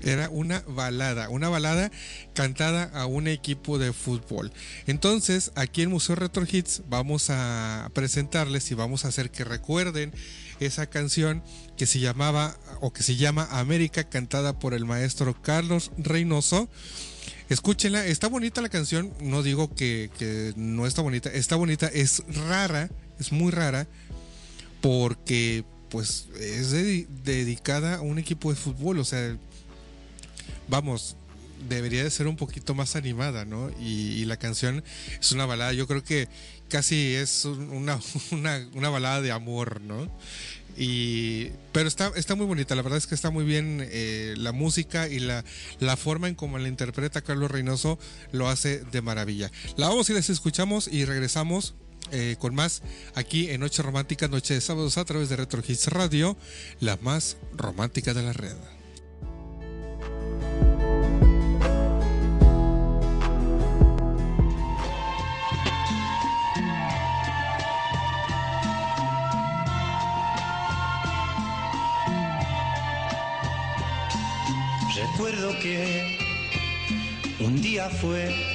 Era 0.04 0.28
una 0.30 0.60
balada, 0.66 1.28
una 1.28 1.48
balada 1.48 1.92
cantada 2.34 2.84
a 2.92 3.06
un 3.06 3.28
equipo 3.28 3.78
de 3.78 3.92
fútbol. 3.92 4.52
Entonces, 4.86 5.52
aquí 5.54 5.82
en 5.82 5.90
Museo 5.90 6.16
Retro 6.16 6.44
Hits 6.50 6.82
vamos 6.88 7.30
a 7.30 7.88
presentarles 7.94 8.70
y 8.70 8.74
vamos 8.74 9.04
a 9.04 9.08
hacer 9.08 9.30
que 9.30 9.44
recuerden 9.44 10.12
esa 10.58 10.86
canción 10.86 11.42
que 11.76 11.86
se 11.86 12.00
llamaba 12.00 12.56
o 12.80 12.92
que 12.92 13.04
se 13.04 13.16
llama 13.16 13.46
América, 13.50 14.02
cantada 14.04 14.58
por 14.58 14.74
el 14.74 14.84
maestro 14.84 15.40
Carlos 15.40 15.92
Reynoso. 15.98 16.68
Escúchenla, 17.48 18.06
está 18.06 18.28
bonita 18.28 18.60
la 18.60 18.70
canción, 18.70 19.12
no 19.20 19.42
digo 19.42 19.72
que, 19.74 20.10
que 20.18 20.52
no 20.56 20.86
está 20.86 21.02
bonita, 21.02 21.30
está 21.30 21.54
bonita, 21.54 21.86
es 21.86 22.22
rara, 22.48 22.90
es 23.20 23.30
muy 23.30 23.52
rara, 23.52 23.86
porque 24.80 25.64
pues 25.92 26.26
es 26.40 26.72
dedi- 26.72 27.06
dedicada 27.22 27.96
a 27.96 28.00
un 28.00 28.18
equipo 28.18 28.48
de 28.50 28.56
fútbol, 28.56 28.98
o 28.98 29.04
sea, 29.04 29.36
vamos, 30.68 31.16
debería 31.68 32.02
de 32.02 32.10
ser 32.10 32.26
un 32.26 32.36
poquito 32.36 32.74
más 32.74 32.96
animada, 32.96 33.44
¿no? 33.44 33.70
Y, 33.78 34.24
la 34.24 34.38
canción 34.38 34.82
es 35.20 35.32
una 35.32 35.44
balada, 35.44 35.74
yo 35.74 35.86
creo 35.86 36.02
que 36.02 36.28
casi 36.68 37.14
es 37.14 37.44
un- 37.44 37.68
una, 37.70 38.00
una, 38.32 38.66
una 38.74 38.88
balada 38.88 39.20
de 39.20 39.32
amor, 39.32 39.82
¿no? 39.82 40.08
Y, 40.78 41.50
pero 41.72 41.86
está, 41.86 42.10
está 42.16 42.34
muy 42.34 42.46
bonita, 42.46 42.74
la 42.74 42.80
verdad 42.80 42.96
es 42.96 43.06
que 43.06 43.14
está 43.14 43.28
muy 43.28 43.44
bien 43.44 43.86
eh, 43.90 44.32
la 44.38 44.52
música 44.52 45.06
y 45.06 45.18
la, 45.20 45.44
la 45.78 45.98
forma 45.98 46.28
en 46.28 46.34
cómo 46.34 46.58
la 46.58 46.68
interpreta 46.68 47.20
Carlos 47.20 47.50
Reynoso 47.50 47.98
lo 48.32 48.48
hace 48.48 48.78
de 48.90 49.02
maravilla. 49.02 49.52
La 49.76 49.88
vamos 49.88 50.08
y 50.08 50.14
les 50.14 50.30
escuchamos 50.30 50.88
y 50.88 51.04
regresamos 51.04 51.74
eh, 52.12 52.36
con 52.38 52.54
más 52.54 52.82
aquí 53.14 53.50
en 53.50 53.60
Noche 53.60 53.82
Romántica, 53.82 54.28
Noche 54.28 54.54
de 54.54 54.60
Sábados 54.60 54.98
a 54.98 55.04
través 55.04 55.28
de 55.28 55.36
Retro 55.36 55.62
Hits 55.66 55.88
Radio, 55.88 56.36
la 56.80 56.98
más 56.98 57.36
romántica 57.56 58.12
de 58.12 58.22
la 58.22 58.32
red. 58.32 58.54
Recuerdo 74.94 75.58
que 75.60 76.18
un 77.40 77.62
día 77.62 77.88
fue 77.88 78.51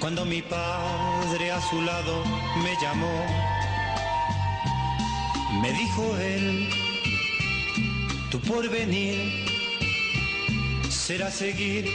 cuando 0.00 0.24
mi 0.24 0.42
padre 0.42 1.50
a 1.50 1.60
su 1.60 1.80
lado 1.82 2.24
me 2.62 2.74
llamó. 2.80 3.26
Me 5.60 5.72
dijo 5.72 6.16
él, 6.18 6.68
tu 8.30 8.40
porvenir 8.40 9.16
será 10.88 11.30
seguir 11.30 11.90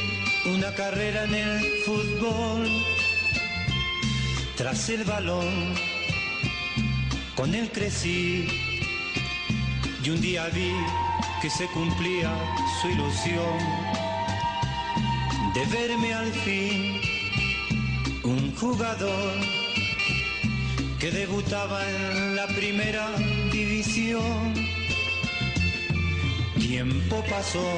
una 0.46 0.74
carrera 0.74 1.24
en 1.26 1.36
el 1.36 1.66
fútbol. 1.86 2.68
Tras 4.58 4.90
el 4.90 5.04
balón, 5.04 5.74
con 7.36 7.56
él 7.56 7.70
crecí 7.72 8.48
y 10.04 10.10
un 10.10 10.22
día 10.22 10.48
vi 10.50 10.74
que 11.42 11.50
se 11.50 11.66
cumplía 11.68 12.32
su 12.82 12.90
ilusión 12.90 13.58
de 15.54 15.66
verme 15.66 16.14
al 16.14 16.32
fin 16.32 17.03
jugador 18.58 19.34
que 21.00 21.12
debutaba 21.12 21.80
en 21.90 22.36
la 22.36 22.48
primera 22.48 23.08
división. 23.52 24.54
Tiempo 26.60 27.24
pasó, 27.30 27.70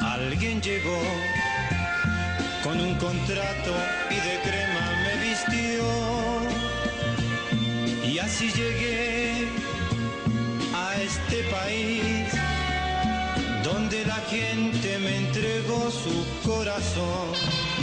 alguien 0.00 0.60
llegó 0.60 1.00
con 2.64 2.80
un 2.80 2.94
contrato 2.96 3.72
y 4.10 4.14
de 4.14 4.40
crema 4.42 4.84
me 5.04 5.14
vistió 5.28 5.82
y 8.04 8.18
así 8.18 8.50
llegué 8.52 9.48
a 10.74 10.96
este 11.00 11.44
país 11.44 12.26
donde 13.62 14.04
la 14.04 14.20
gente 14.28 14.98
me 14.98 15.16
entregó 15.18 15.90
su 15.90 16.48
corazón. 16.48 17.79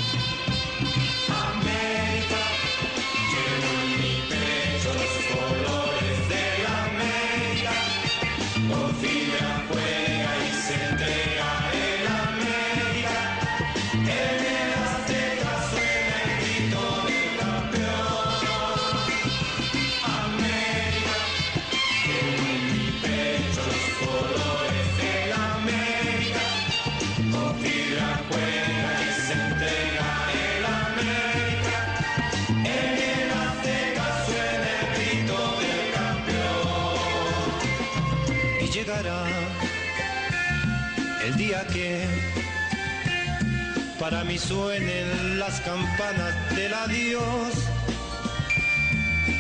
Para 44.10 44.24
mí 44.24 44.38
suenen 44.38 45.38
las 45.38 45.60
campanas 45.60 46.34
del 46.56 46.74
adiós. 46.74 47.54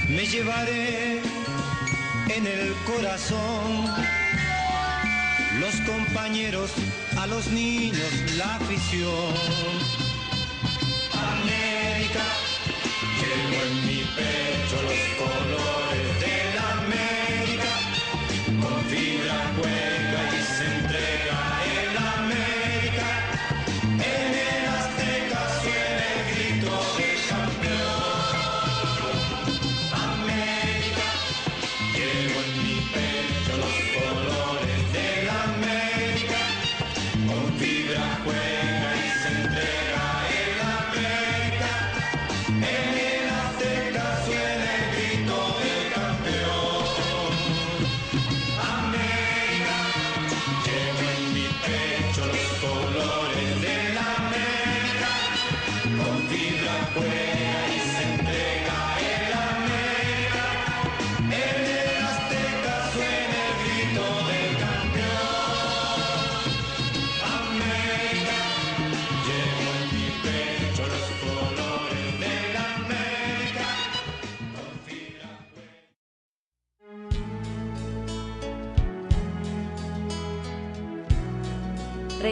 Me 0.09 0.25
llevaré 0.25 1.21
en 2.27 2.45
el 2.45 2.73
corazón 2.85 3.85
los 5.61 5.73
compañeros, 5.89 6.71
a 7.17 7.27
los 7.27 7.47
niños, 7.47 8.11
la 8.35 8.55
afición. 8.55 9.86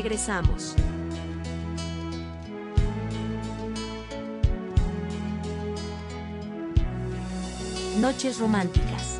Regresamos. 0.06 0.76
Noches 8.00 8.40
románticas. 8.40 9.20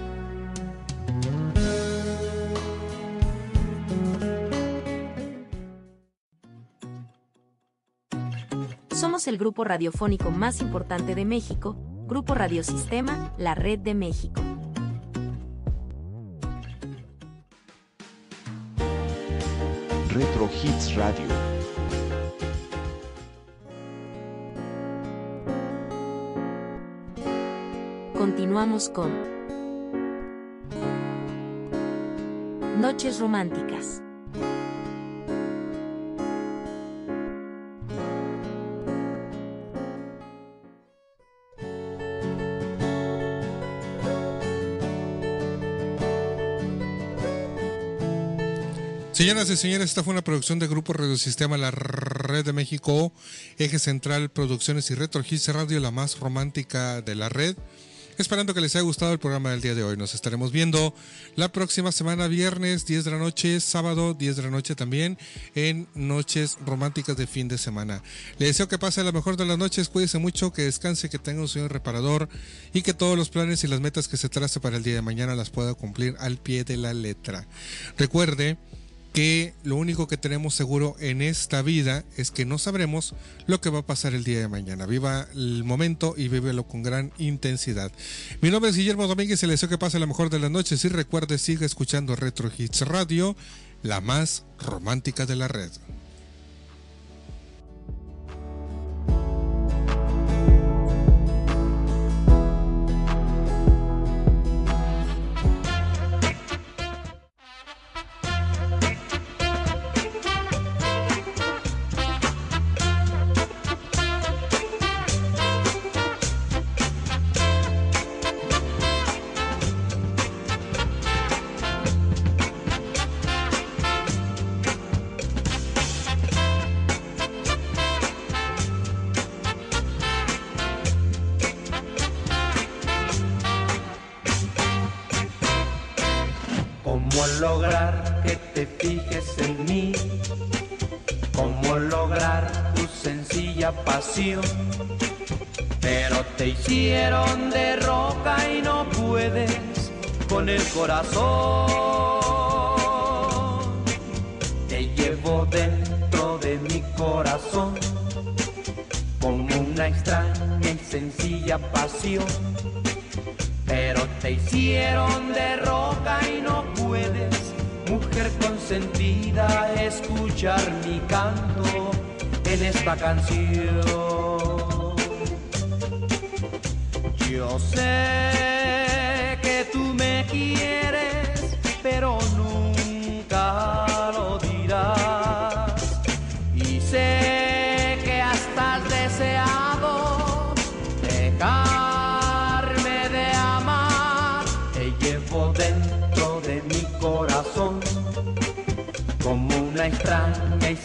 Somos 8.92 9.28
el 9.28 9.40
grupo 9.40 9.64
radiofónico 9.64 10.30
más 10.30 10.62
importante 10.62 11.16
de 11.16 11.26
México, 11.26 11.76
Grupo 12.06 12.36
Radiosistema, 12.36 13.34
la 13.40 13.56
Red 13.56 13.80
de 13.80 13.96
México. 13.96 14.55
Retro 20.16 20.50
Hits 20.64 20.96
Radio. 20.96 21.28
Continuamos 28.18 28.88
con 28.88 29.12
Noches 32.80 33.20
Románticas. 33.20 34.05
Señoras 49.26 49.50
y 49.50 49.58
señores, 49.58 49.90
esta 49.90 50.04
fue 50.04 50.14
una 50.14 50.24
producción 50.24 50.60
de 50.60 50.68
Grupo 50.68 50.94
Radiosistema 50.94 51.58
La 51.58 51.72
Red 51.72 52.46
de 52.46 52.54
México, 52.54 53.12
Eje 53.58 53.80
Central 53.80 54.30
Producciones 54.30 54.92
y 54.92 54.94
Retro 54.94 55.24
Radio, 55.48 55.80
la 55.80 55.90
más 55.90 56.20
romántica 56.20 57.02
de 57.02 57.16
la 57.16 57.28
red. 57.28 57.56
Esperando 58.20 58.54
que 58.54 58.62
les 58.62 58.76
haya 58.76 58.84
gustado 58.84 59.14
el 59.14 59.18
programa 59.18 59.50
del 59.50 59.62
día 59.62 59.74
de 59.74 59.84
hoy. 59.84 59.98
Nos 59.98 60.14
estaremos 60.14 60.52
viendo 60.52 60.94
la 61.36 61.52
próxima 61.52 61.92
semana, 61.92 62.28
viernes 62.28 62.86
10 62.86 63.04
de 63.04 63.10
la 63.10 63.18
noche, 63.18 63.60
sábado 63.62 64.14
10 64.14 64.36
de 64.36 64.44
la 64.44 64.52
noche 64.52 64.76
también, 64.76 65.18
en 65.56 65.88
Noches 65.96 66.60
Románticas 66.64 67.18
de 67.18 67.26
fin 67.26 67.48
de 67.48 67.58
semana. 67.58 68.04
Les 68.38 68.50
deseo 68.50 68.68
que 68.68 68.78
pase 68.78 69.04
la 69.04 69.12
mejor 69.12 69.38
de 69.38 69.46
las 69.46 69.58
noches, 69.58 69.90
cuídese 69.90 70.20
mucho, 70.20 70.54
que 70.54 70.62
descanse, 70.62 71.10
que 71.10 71.18
tenga 71.18 71.42
un 71.42 71.48
sueño 71.48 71.68
reparador 71.68 72.30
y 72.76 72.84
que 72.84 72.94
todos 72.94 73.18
los 73.18 73.30
planes 73.30 73.64
y 73.64 73.68
las 73.68 73.82
metas 73.82 74.08
que 74.08 74.18
se 74.18 74.30
trace 74.30 74.60
para 74.60 74.78
el 74.78 74.84
día 74.84 74.94
de 74.94 75.02
mañana 75.02 75.34
las 75.34 75.50
pueda 75.50 75.74
cumplir 75.74 76.16
al 76.20 76.38
pie 76.38 76.64
de 76.64 76.78
la 76.78 76.94
letra. 76.94 77.48
Recuerde 77.98 78.60
que 79.16 79.54
lo 79.64 79.78
único 79.78 80.10
que 80.10 80.18
tenemos 80.18 80.56
seguro 80.56 80.98
en 81.00 81.22
esta 81.22 81.62
vida 81.62 82.04
es 82.18 82.32
que 82.32 82.44
no 82.44 82.58
sabremos 82.58 83.16
lo 83.48 83.62
que 83.62 83.70
va 83.70 83.80
a 83.80 83.86
pasar 83.86 84.14
el 84.14 84.26
día 84.26 84.42
de 84.42 84.50
mañana. 84.50 84.86
Viva 84.86 85.26
el 85.34 85.64
momento 85.64 86.16
y 86.18 86.28
vívelo 86.28 86.68
con 86.68 86.84
gran 86.84 87.14
intensidad. 87.18 87.94
Mi 88.42 88.52
nombre 88.52 88.72
es 88.72 88.76
Guillermo 88.76 89.08
Domínguez 89.08 89.42
y 89.42 89.46
le 89.46 89.54
deseo 89.54 89.70
que 89.70 89.78
pase 89.78 90.00
la 90.00 90.06
mejor 90.06 90.30
de 90.30 90.40
las 90.40 90.52
noches 90.52 90.84
y 90.84 90.90
recuerde 90.90 91.38
siga 91.38 91.66
escuchando 91.66 92.18
Retro 92.18 92.52
Hits 92.58 92.82
Radio, 92.82 93.38
la 93.84 94.02
más 94.02 94.44
romántica 94.60 95.26
de 95.26 95.38
la 95.38 95.48
red. 95.48 95.72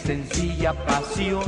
Sencilla 0.05 0.73
pasión. 0.85 1.43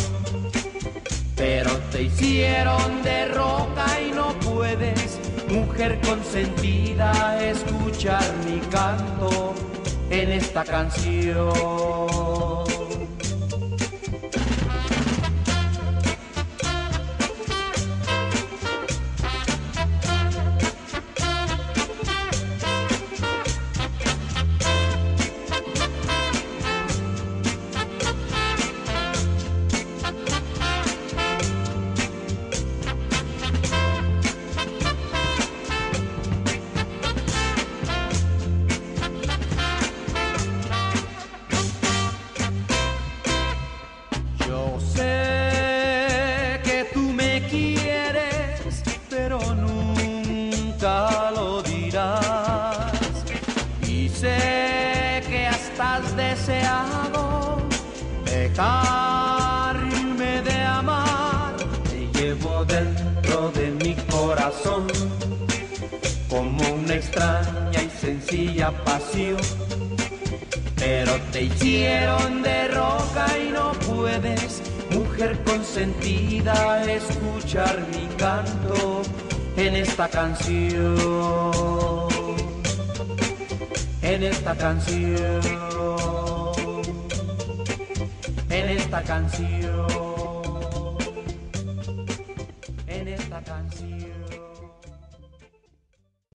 Pero 1.35 1.71
te 1.91 2.03
hicieron 2.03 3.03
de 3.03 3.27
roca 3.27 3.85
y 4.01 4.11
no 4.11 4.33
puedes, 4.39 5.19
mujer 5.49 5.99
consentida, 6.01 7.43
escuchar 7.43 8.23
mi 8.45 8.59
canto 8.69 9.53
en 10.09 10.31
esta 10.31 10.63
canción. 10.63 12.02